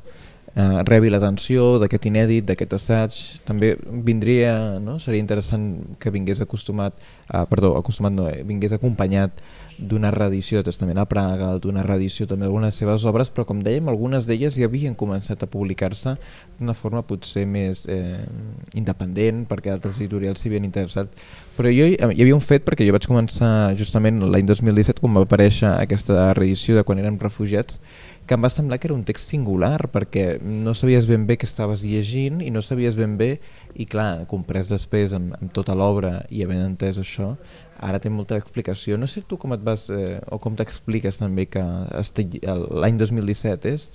eh, 0.57 0.81
rebi 0.89 1.11
l'atenció 1.13 1.77
d'aquest 1.81 2.07
inèdit, 2.09 2.47
d'aquest 2.49 2.73
assaig, 2.77 3.19
també 3.47 3.75
vindria, 4.07 4.79
no? 4.81 4.97
seria 5.03 5.21
interessant 5.21 5.69
que 6.01 6.13
vingués 6.13 6.41
acostumat, 6.41 6.97
eh, 7.29 7.45
perdó, 7.51 7.75
acostumat 7.77 8.15
no, 8.15 8.27
eh, 8.31 8.41
vingués 8.47 8.73
acompanyat 8.73 9.43
d'una 9.77 10.09
reedició 10.11 10.59
de 10.59 10.67
Testament 10.67 10.97
a 10.97 11.05
Praga, 11.09 11.51
d'una 11.61 11.83
reedició 11.85 12.25
també 12.27 12.47
d'algunes 12.47 12.75
seves 12.75 13.05
obres, 13.09 13.29
però 13.33 13.45
com 13.45 13.61
dèiem, 13.63 13.89
algunes 13.91 14.25
d'elles 14.27 14.57
ja 14.57 14.65
havien 14.65 14.95
començat 14.97 15.43
a 15.43 15.49
publicar-se 15.51 16.15
d'una 16.57 16.73
forma 16.77 17.03
potser 17.05 17.45
més 17.45 17.85
eh, 17.91 18.25
independent, 18.73 19.45
perquè 19.49 19.71
altres 19.73 20.01
editorials 20.01 20.41
s'hi 20.41 20.49
havien 20.51 20.65
interessat. 20.65 21.13
Però 21.57 21.69
jo, 21.73 21.87
hi 21.89 21.97
havia 22.01 22.35
un 22.35 22.43
fet, 22.43 22.65
perquè 22.65 22.85
jo 22.87 22.95
vaig 22.95 23.07
començar 23.09 23.73
justament 23.77 24.21
l'any 24.25 24.49
2017, 24.49 25.01
quan 25.01 25.17
va 25.17 25.25
aparèixer 25.25 25.69
aquesta 25.75 26.31
reedició 26.37 26.77
de 26.77 26.85
quan 26.87 27.01
érem 27.01 27.21
refugiats, 27.21 27.81
que 28.27 28.35
em 28.35 28.43
va 28.43 28.51
semblar 28.51 28.77
que 28.77 28.89
era 28.89 28.95
un 28.97 29.05
text 29.07 29.29
singular, 29.31 29.87
perquè 29.93 30.41
no 30.43 30.73
sabies 30.75 31.07
ben 31.07 31.23
bé 31.29 31.37
què 31.39 31.47
estaves 31.47 31.85
llegint 31.87 32.41
i 32.43 32.51
no 32.51 32.61
sabies 32.61 32.97
ben 32.99 33.15
bé, 33.17 33.37
i 33.79 33.85
clar, 33.87 34.25
comprès 34.27 34.67
després 34.73 35.15
amb, 35.15 35.37
amb 35.39 35.53
tota 35.55 35.77
l'obra 35.77 36.25
i 36.29 36.43
havent 36.43 36.65
entès 36.65 36.99
això, 36.99 37.35
ara 37.79 37.99
té 38.01 38.09
molta 38.09 38.37
explicació. 38.39 38.97
No 38.97 39.07
sé 39.09 39.23
tu 39.27 39.37
com 39.41 39.53
et 39.55 39.63
vas, 39.63 39.87
eh, 39.93 40.17
o 40.31 40.39
com 40.41 40.55
t'expliques 40.57 41.19
també 41.21 41.47
que 41.49 41.61
l'any 41.61 42.97
2017 42.99 43.73
és, 43.73 43.87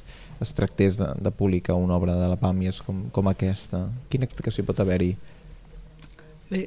es 0.42 0.54
tractés 0.58 0.98
de, 1.00 1.10
de 1.22 1.34
publicar 1.34 1.78
una 1.78 1.96
obra 1.98 2.16
de 2.18 2.30
la 2.30 2.38
Pàmies 2.40 2.82
com, 2.86 3.06
com 3.14 3.30
aquesta. 3.30 3.86
Quina 4.12 4.28
explicació 4.28 4.66
pot 4.68 4.80
haver-hi? 4.82 5.12
Bé, 6.50 6.66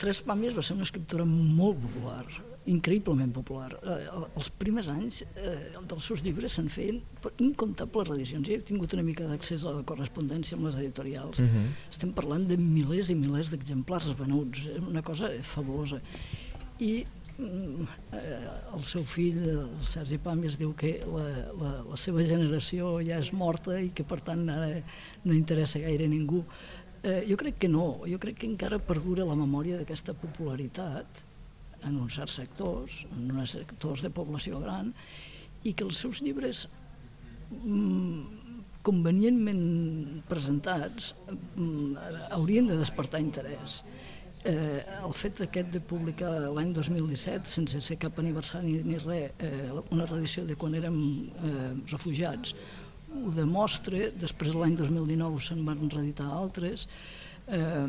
Tres 0.00 0.18
Pàmies 0.26 0.56
va 0.56 0.64
ser 0.66 0.74
una 0.74 0.86
escriptora 0.86 1.26
molt 1.28 1.78
popular 1.78 2.24
increïblement 2.68 3.32
popular. 3.32 3.70
Eh, 3.80 4.08
els 4.36 4.50
primers 4.60 4.90
anys 4.92 5.22
eh, 5.24 5.54
dels 5.88 6.08
seus 6.10 6.24
llibres 6.24 6.58
se'n 6.58 6.68
feien 6.72 6.98
incomptables 7.40 8.10
reedicions. 8.10 8.44
Jo 8.46 8.58
he 8.58 8.64
tingut 8.66 8.92
una 8.96 9.04
mica 9.06 9.28
d'accés 9.28 9.64
a 9.64 9.72
la 9.78 9.86
correspondència 9.88 10.58
amb 10.58 10.68
les 10.68 10.76
editorials. 10.82 11.40
Uh 11.40 11.44
mhm. 11.44 11.56
-huh. 11.56 11.88
Estem 11.90 12.12
parlant 12.12 12.46
de 12.48 12.56
milers 12.56 13.10
i 13.10 13.14
milers 13.14 13.50
d'exemplars 13.50 14.12
venuts, 14.18 14.68
una 14.88 15.02
cosa 15.02 15.30
fabulosa. 15.42 16.00
I 16.78 17.06
mm, 17.38 17.86
eh, 18.12 18.74
el 18.76 18.84
seu 18.84 19.04
fill, 19.04 19.48
el 19.48 19.68
Sergi 19.82 20.18
Pàmies, 20.18 20.58
diu 20.58 20.74
que 20.74 21.02
la, 21.06 21.52
la, 21.60 21.84
la 21.90 21.96
seva 21.96 22.22
generació 22.22 23.00
ja 23.00 23.18
és 23.18 23.32
morta 23.32 23.80
i 23.80 23.88
que 23.88 24.04
per 24.04 24.20
tant 24.20 24.48
ara 24.48 24.82
no 25.24 25.32
interessa 25.32 25.78
gaire 25.78 26.04
a 26.04 26.08
ningú. 26.08 26.44
Eh, 27.02 27.24
jo 27.26 27.36
crec 27.36 27.58
que 27.58 27.68
no, 27.68 28.00
jo 28.06 28.18
crec 28.18 28.36
que 28.38 28.46
encara 28.46 28.78
perdura 28.78 29.24
la 29.24 29.34
memòria 29.34 29.78
d'aquesta 29.78 30.12
popularitat 30.12 31.06
en 31.88 32.00
uns 32.00 32.16
certs 32.18 32.36
sectors, 32.40 33.04
en 33.16 33.30
uns 33.34 33.56
sectors 33.56 34.04
de 34.04 34.10
població 34.14 34.60
gran, 34.62 34.92
i 35.64 35.74
que 35.76 35.84
els 35.84 36.00
seus 36.00 36.22
llibres 36.24 36.66
mm, 37.50 38.20
convenientment 38.86 40.22
presentats 40.30 41.14
mm, 41.28 42.30
haurien 42.36 42.70
de 42.70 42.78
despertar 42.80 43.20
interès. 43.22 43.80
Eh, 44.40 44.80
el 44.80 45.12
fet 45.12 45.42
aquest 45.44 45.68
de 45.74 45.82
publicar 45.84 46.30
l'any 46.56 46.72
2017, 46.72 47.50
sense 47.52 47.82
ser 47.84 47.98
cap 48.00 48.18
aniversari 48.22 48.78
ni 48.86 48.96
res, 49.02 49.34
eh, 49.44 49.72
una 49.92 50.08
reedició 50.08 50.46
de 50.48 50.56
quan 50.56 50.76
érem 50.78 51.00
eh, 51.44 51.72
refugiats, 51.92 52.54
ho 53.10 53.32
demostra, 53.34 54.06
després 54.22 54.54
l'any 54.54 54.78
2019 54.78 55.42
se'n 55.44 55.64
van 55.66 55.90
reeditar 55.90 56.30
altres, 56.30 56.86
Eh, 57.50 57.86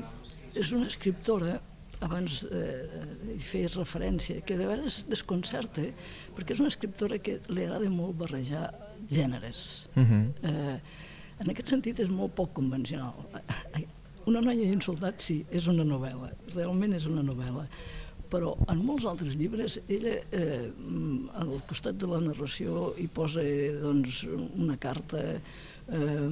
és 0.58 0.72
una 0.76 0.88
escriptora 0.90 1.60
abans 2.02 2.42
eh, 2.50 3.38
feies 3.46 3.78
referència, 3.78 4.42
que 4.46 4.58
de 4.58 4.68
vegades 4.68 5.04
desconcerta, 5.10 5.86
perquè 6.36 6.56
és 6.56 6.62
una 6.64 6.72
escriptora 6.74 7.20
que 7.22 7.38
li 7.54 7.66
agrada 7.66 7.90
molt 7.94 8.18
barrejar 8.24 8.68
gèneres. 9.10 9.88
Uh 9.96 10.04
-huh. 10.04 10.24
eh, 10.44 10.80
en 11.40 11.50
aquest 11.50 11.70
sentit 11.70 12.00
és 12.00 12.10
molt 12.10 12.34
poc 12.36 12.54
convencional. 12.54 13.14
Una 14.26 14.42
noia 14.42 14.68
i 14.68 14.72
un 14.72 14.82
soldat, 14.82 15.20
sí, 15.22 15.46
és 15.52 15.68
una 15.68 15.84
novel·la, 15.84 16.32
realment 16.54 16.94
és 16.94 17.06
una 17.06 17.24
novel·la, 17.24 17.66
però 18.30 18.56
en 18.70 18.86
molts 18.86 19.06
altres 19.06 19.36
llibres 19.36 19.80
ella 19.90 20.16
eh, 20.32 20.72
al 21.34 21.62
costat 21.68 21.98
de 21.98 22.08
la 22.08 22.20
narració 22.20 22.94
hi 22.98 23.08
posa 23.08 23.42
doncs, 23.82 24.24
una 24.56 24.78
carta, 24.78 25.42
eh, 25.88 26.30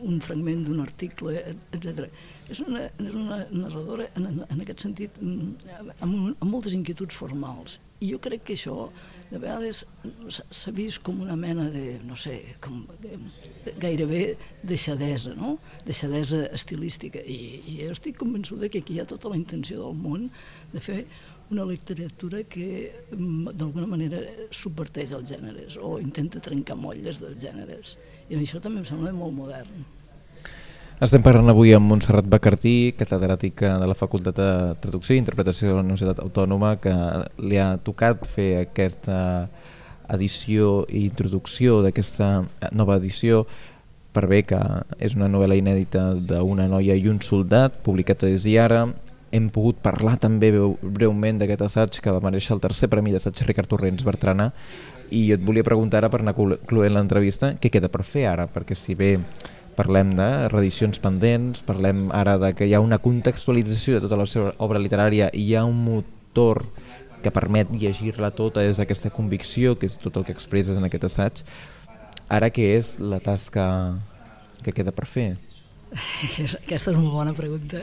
un 0.00 0.20
fragment 0.20 0.64
d'un 0.64 0.80
article, 0.80 1.44
etc 1.72 2.10
és 2.48 2.60
una, 2.64 2.86
és 2.88 3.12
una 3.12 3.42
narradora 3.50 4.08
en, 4.16 4.42
en 4.44 4.64
aquest 4.64 4.86
sentit 4.86 5.20
mm, 5.20 5.70
amb, 6.04 6.16
amb 6.32 6.48
moltes 6.48 6.74
inquietuds 6.76 7.16
formals 7.16 7.78
i 8.00 8.12
jo 8.12 8.20
crec 8.22 8.44
que 8.46 8.56
això 8.56 8.88
de 9.28 9.40
vegades 9.42 9.82
s'ha 10.32 10.72
vist 10.72 11.02
com 11.04 11.18
una 11.20 11.36
mena 11.36 11.66
de, 11.72 11.98
no 12.08 12.16
sé, 12.16 12.38
com, 12.64 12.84
gairebé 13.82 14.22
deixadesa, 14.62 15.34
no? 15.36 15.56
deixadesa 15.84 16.46
estilística 16.56 17.20
i, 17.20 17.38
i 17.66 17.80
jo 17.82 17.90
estic 17.96 18.16
convençuda 18.22 18.70
que 18.72 18.80
aquí 18.84 18.96
hi 18.96 19.02
ha 19.02 19.08
tota 19.10 19.32
la 19.32 19.40
intenció 19.40 19.82
del 19.82 19.98
món 19.98 20.30
de 20.72 20.84
fer 20.84 21.02
una 21.50 21.64
literatura 21.68 22.42
que 22.44 22.92
mm, 23.10 23.52
d'alguna 23.56 23.88
manera 23.90 24.22
subverteix 24.54 25.12
els 25.16 25.28
gèneres 25.32 25.78
o 25.80 25.96
intenta 26.00 26.42
trencar 26.44 26.76
molles 26.80 27.20
dels 27.20 27.40
gèneres 27.44 27.96
i 28.28 28.36
això 28.36 28.60
també 28.60 28.84
em 28.84 28.88
sembla 28.88 29.14
molt 29.16 29.36
modern. 29.36 29.97
Estem 30.98 31.22
parlant 31.22 31.46
avui 31.46 31.70
amb 31.76 31.86
Montserrat 31.86 32.26
Bacardí, 32.26 32.90
catedràtica 32.98 33.76
de 33.78 33.86
la 33.86 33.94
Facultat 33.94 34.34
de 34.34 34.74
Traducció 34.82 35.14
i 35.14 35.20
Interpretació 35.20 35.68
de 35.68 35.74
la 35.76 35.82
Universitat 35.84 36.18
Autònoma, 36.18 36.72
que 36.82 36.90
li 37.38 37.60
ha 37.62 37.76
tocat 37.86 38.24
fer 38.26 38.64
aquesta 38.64 39.18
edició 40.10 40.80
i 40.90 41.04
introducció 41.04 41.76
d'aquesta 41.84 42.32
nova 42.74 42.96
edició 42.98 43.44
per 44.10 44.24
bé 44.26 44.40
que 44.42 44.58
és 44.98 45.14
una 45.14 45.28
novel·la 45.30 45.60
inèdita 45.60 46.16
d'una 46.18 46.66
noia 46.66 46.96
i 46.98 47.06
un 47.06 47.22
soldat, 47.22 47.76
publicat 47.86 48.24
des 48.26 48.42
d'ara. 48.48 48.88
Hem 49.30 49.46
pogut 49.54 49.78
parlar 49.78 50.16
també 50.18 50.50
breument 50.50 51.38
d'aquest 51.38 51.62
assaig 51.62 52.00
que 52.02 52.10
va 52.10 52.24
mereixer 52.24 52.56
el 52.56 52.64
tercer 52.64 52.88
premi 52.90 53.14
d'assaig 53.14 53.44
Ricard 53.46 53.70
Torrents 53.70 54.02
Bertrana 54.02 54.50
i 55.14 55.28
jo 55.28 55.38
et 55.38 55.46
volia 55.46 55.62
preguntar 55.62 56.02
ara 56.02 56.10
per 56.10 56.24
anar 56.24 56.34
concloent 56.34 56.96
l'entrevista 56.96 57.52
què 57.54 57.70
queda 57.70 57.86
per 57.86 58.02
fer 58.02 58.26
ara, 58.32 58.48
perquè 58.50 58.74
si 58.74 58.98
bé 58.98 59.12
parlem 59.78 60.10
de 60.18 60.28
reedicions 60.50 60.98
pendents, 60.98 61.62
parlem 61.62 62.08
ara 62.14 62.34
de 62.42 62.50
que 62.58 62.66
hi 62.66 62.74
ha 62.74 62.82
una 62.82 62.98
contextualització 62.98 63.96
de 63.96 64.06
tota 64.08 64.18
la 64.18 64.26
seva 64.26 64.52
obra 64.64 64.82
literària 64.82 65.30
i 65.30 65.44
hi 65.46 65.54
ha 65.54 65.64
un 65.68 65.78
motor 65.84 66.64
que 67.22 67.32
permet 67.34 67.70
llegir-la 67.70 68.32
tota 68.34 68.62
des 68.66 68.78
d'aquesta 68.78 69.10
convicció, 69.14 69.76
que 69.78 69.86
és 69.86 69.98
tot 70.02 70.18
el 70.18 70.26
que 70.26 70.34
expresses 70.34 70.78
en 70.78 70.86
aquest 70.86 71.06
assaig. 71.08 71.42
Ara 72.28 72.50
què 72.54 72.72
és 72.76 72.96
la 72.98 73.22
tasca 73.22 73.66
que 74.62 74.74
queda 74.74 74.94
per 74.94 75.06
fer? 75.06 75.30
Aquesta 76.64 76.92
és 76.92 76.96
una 76.96 77.12
bona 77.12 77.34
pregunta. 77.36 77.80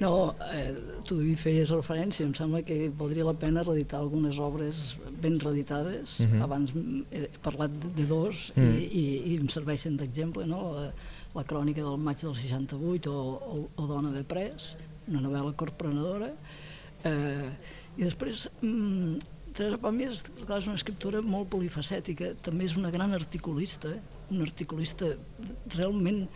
No, 0.00 0.34
eh, 0.48 0.72
tu 1.04 1.18
David 1.18 1.40
feies 1.42 1.70
referència, 1.74 2.24
em 2.24 2.32
sembla 2.36 2.62
que 2.64 2.88
valdria 2.96 3.26
la 3.28 3.34
pena 3.36 3.64
reeditar 3.66 3.98
algunes 4.00 4.38
obres 4.40 4.94
ben 5.20 5.36
reeditades, 5.42 6.20
uh 6.20 6.24
mhm. 6.24 6.36
-huh. 6.36 6.44
abans 6.44 6.72
he 7.12 7.28
parlat 7.42 7.70
de 7.70 8.06
dos 8.06 8.50
uh 8.50 8.56
-huh. 8.56 8.62
i, 8.62 8.86
mm. 8.86 8.98
i, 9.00 9.04
i 9.32 9.36
em 9.36 9.48
serveixen 9.48 9.96
d'exemple, 9.96 10.46
no? 10.46 10.72
la, 10.72 10.92
la 11.34 11.44
crònica 11.44 11.82
del 11.82 11.98
maig 11.98 12.18
del 12.20 12.34
68 12.34 13.10
o, 13.12 13.22
o, 13.54 13.68
o 13.76 13.86
Dona 13.86 14.10
de 14.10 14.24
Pres, 14.24 14.76
una 15.08 15.20
novel·la 15.20 15.52
corprenedora, 15.54 16.32
eh, 17.04 17.50
i 17.98 18.04
després 18.04 18.48
mm, 18.62 19.18
Teresa 19.52 19.78
Pàmies 19.82 20.22
és 20.22 20.66
una 20.66 20.78
escriptora 20.78 21.20
molt 21.20 21.50
polifacètica, 21.50 22.34
també 22.42 22.64
és 22.64 22.76
una 22.76 22.90
gran 22.90 23.12
articulista, 23.12 23.88
una 24.30 24.46
articulista 24.46 25.06
realment 25.76 26.28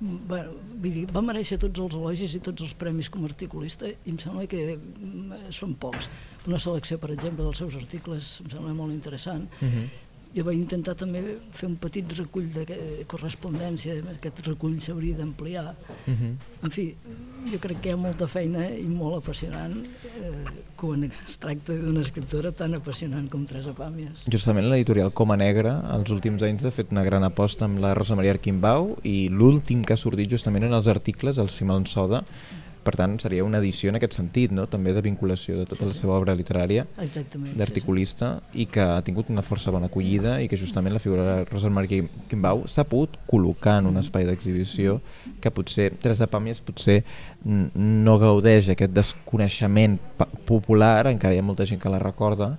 bueno, 0.00 0.56
vull 0.76 0.92
dir, 0.92 1.04
va 1.12 1.22
mereixer 1.24 1.56
tots 1.62 1.80
els 1.80 1.94
elogis 1.96 2.34
i 2.36 2.40
tots 2.44 2.66
els 2.66 2.74
premis 2.76 3.08
com 3.12 3.24
a 3.24 3.30
articulista 3.30 3.88
i 3.88 4.12
em 4.12 4.18
sembla 4.20 4.44
que 4.50 4.64
mm, 4.76 5.52
són 5.56 5.76
pocs. 5.80 6.10
Una 6.46 6.60
selecció, 6.62 6.98
per 7.02 7.14
exemple, 7.14 7.44
dels 7.46 7.62
seus 7.62 7.78
articles 7.78 8.36
em 8.44 8.50
sembla 8.52 8.74
molt 8.76 8.92
interessant. 8.92 9.48
Uh 9.60 9.64
mhm. 9.64 9.78
-huh 9.78 10.05
jo 10.36 10.44
vaig 10.44 10.58
intentar 10.60 10.94
també 10.98 11.22
fer 11.56 11.68
un 11.70 11.76
petit 11.80 12.12
recull 12.18 12.48
de 12.52 12.66
correspondència, 13.08 13.96
aquest 14.12 14.42
recull 14.46 14.76
s'hauria 14.84 15.16
d'ampliar. 15.16 15.74
Uh 16.06 16.10
mhm. 16.10 16.16
-huh. 16.16 16.34
En 16.66 16.70
fi, 16.70 16.94
jo 17.52 17.58
crec 17.58 17.80
que 17.80 17.88
hi 17.88 17.92
ha 17.92 17.96
molta 17.96 18.26
feina 18.26 18.68
i 18.68 18.86
molt 18.88 19.16
apassionant 19.16 19.76
eh, 19.76 20.44
quan 20.76 21.04
es 21.04 21.36
tracta 21.38 21.72
d'una 21.72 22.02
escriptora 22.02 22.52
tan 22.52 22.74
apassionant 22.74 23.28
com 23.30 23.46
Teresa 23.46 23.72
Pàmies. 23.72 24.26
Justament 24.30 24.68
l'editorial 24.68 25.12
Coma 25.12 25.36
Negra 25.36 25.78
els 25.94 26.10
últims 26.10 26.42
anys 26.42 26.64
ha 26.64 26.70
fet 26.70 26.92
una 26.92 27.04
gran 27.04 27.24
aposta 27.24 27.64
amb 27.64 27.78
la 27.78 27.94
Rosa 27.94 28.16
Maria 28.16 28.32
Arquimbau 28.32 28.98
i 29.02 29.28
l'últim 29.28 29.84
que 29.84 29.94
ha 29.94 29.96
sortit 29.96 30.30
justament 30.30 30.64
en 30.64 30.72
els 30.72 30.86
articles, 30.86 31.38
el 31.38 31.48
Simon 31.50 31.86
Soda, 31.86 32.24
per 32.86 32.94
tant, 32.98 33.16
seria 33.22 33.44
una 33.44 33.58
edició 33.62 33.90
en 33.90 33.98
aquest 33.98 34.14
sentit, 34.16 34.52
no? 34.54 34.68
també 34.70 34.94
de 34.94 35.02
vinculació 35.04 35.58
de 35.58 35.66
tota 35.66 35.82
sí, 35.82 35.88
la 35.90 35.96
seva 35.98 36.14
obra 36.16 36.36
literària 36.38 36.86
d'articulista 36.96 38.36
sí, 38.36 38.52
sí. 38.52 38.62
i 38.62 38.68
que 38.70 38.84
ha 38.84 39.00
tingut 39.06 39.32
una 39.32 39.44
força 39.46 39.74
bona 39.74 39.90
acollida 39.90 40.38
i 40.42 40.46
que 40.50 40.58
justament 40.60 40.94
la 40.94 41.02
figura 41.02 41.26
de 41.26 41.48
Rosa 41.50 41.72
Marquí 41.72 42.04
Quimbau 42.30 42.64
s'ha 42.70 42.86
pogut 42.86 43.18
col·locar 43.30 43.80
en 43.80 43.90
un 43.90 43.98
espai 44.02 44.28
d'exhibició 44.28 45.00
que 45.42 45.50
potser 45.50 45.90
Teresa 45.98 46.30
Pàmies 46.30 46.62
potser 46.64 47.00
no 47.44 48.16
gaudeix 48.22 48.70
aquest 48.72 48.94
desconeixement 48.94 49.98
popular, 50.46 51.08
encara 51.10 51.34
hi 51.34 51.42
ha 51.42 51.46
molta 51.46 51.66
gent 51.66 51.82
que 51.82 51.92
la 51.92 52.02
recorda, 52.02 52.54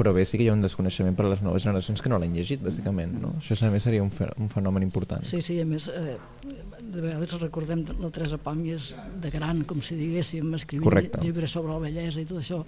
però 0.00 0.14
bé 0.16 0.24
sí 0.24 0.38
que 0.38 0.46
hi 0.46 0.48
ha 0.48 0.56
un 0.56 0.62
desconeixement 0.64 1.16
per 1.16 1.26
a 1.26 1.30
les 1.34 1.42
noves 1.44 1.66
generacions 1.66 2.00
que 2.00 2.08
no 2.08 2.18
l'han 2.20 2.32
llegit, 2.32 2.62
bàsicament. 2.64 3.18
No? 3.20 3.34
Això 3.36 3.58
també 3.60 3.82
seria 3.84 4.04
un, 4.04 4.08
un 4.40 4.48
fenomen 4.48 4.86
important. 4.86 5.26
Sí, 5.28 5.42
sí, 5.44 5.58
a 5.60 5.66
més, 5.68 5.90
eh, 5.92 6.16
de 6.90 7.00
vegades 7.04 7.32
recordem 7.40 7.84
la 8.00 8.10
Teresa 8.14 8.38
Pàmies 8.40 8.92
de 9.22 9.30
gran, 9.30 9.62
com 9.68 9.80
si 9.84 9.96
diguéssim, 9.98 10.52
escrivint 10.58 10.88
Correcte. 10.88 11.22
llibres 11.22 11.54
sobre 11.54 11.72
la 11.72 11.82
bellesa 11.82 12.20
i 12.20 12.28
tot 12.28 12.42
això, 12.42 12.60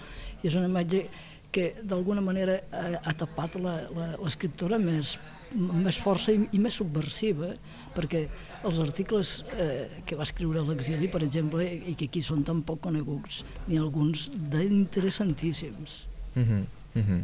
i 0.43 0.49
és 0.51 0.57
una 0.59 0.71
imatge 0.71 1.07
que 1.53 1.67
d'alguna 1.85 2.23
manera 2.25 2.55
ha, 2.73 2.87
ha 3.05 3.13
tapat 3.19 3.59
l'escriptora 3.61 4.79
més, 4.81 5.19
més 5.53 5.99
força 6.01 6.33
i, 6.33 6.41
i 6.57 6.61
més 6.63 6.79
subversiva, 6.81 7.51
perquè 7.93 8.23
els 8.65 8.79
articles 8.81 9.35
eh, 9.53 10.01
que 10.09 10.17
va 10.17 10.25
escriure 10.25 10.63
a 10.63 10.65
l'exili, 10.65 11.11
per 11.13 11.21
exemple, 11.27 11.67
i 11.67 11.93
que 11.99 12.09
aquí 12.09 12.23
són 12.25 12.47
tan 12.49 12.63
poc 12.65 12.81
coneguts, 12.87 13.43
n'hi 13.67 13.77
ha 13.77 13.85
alguns 13.85 14.31
d'interessantíssims. 14.33 16.07
Mm 16.35 16.43
-hmm. 16.43 16.65
Mm 16.95 17.05
-hmm. 17.05 17.23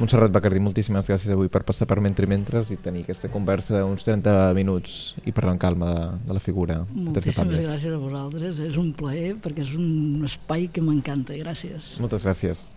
Montserrat 0.00 0.32
Bacardí, 0.32 0.60
moltíssimes 0.64 1.04
gràcies 1.04 1.34
avui 1.34 1.50
per 1.52 1.60
passar 1.68 1.84
per 1.88 1.98
Mentre 2.00 2.24
Mentres 2.30 2.70
i 2.72 2.78
tenir 2.80 3.02
aquesta 3.04 3.28
conversa 3.32 3.82
d'uns 3.82 4.06
30 4.06 4.54
minuts 4.56 5.14
i 5.28 5.34
parlar 5.36 5.52
en 5.58 5.60
calma 5.60 5.90
de, 5.92 6.06
de 6.30 6.36
la 6.38 6.40
figura. 6.40 6.78
Moltíssimes 6.88 7.60
gràcies 7.60 7.92
a 7.92 8.00
vosaltres, 8.00 8.62
és 8.64 8.78
un 8.80 8.94
plaer 8.96 9.34
perquè 9.44 9.66
és 9.66 9.74
un 9.76 10.24
espai 10.24 10.70
que 10.72 10.84
m'encanta, 10.84 11.36
gràcies. 11.36 11.96
Moltes 12.00 12.24
gràcies. 12.24 12.70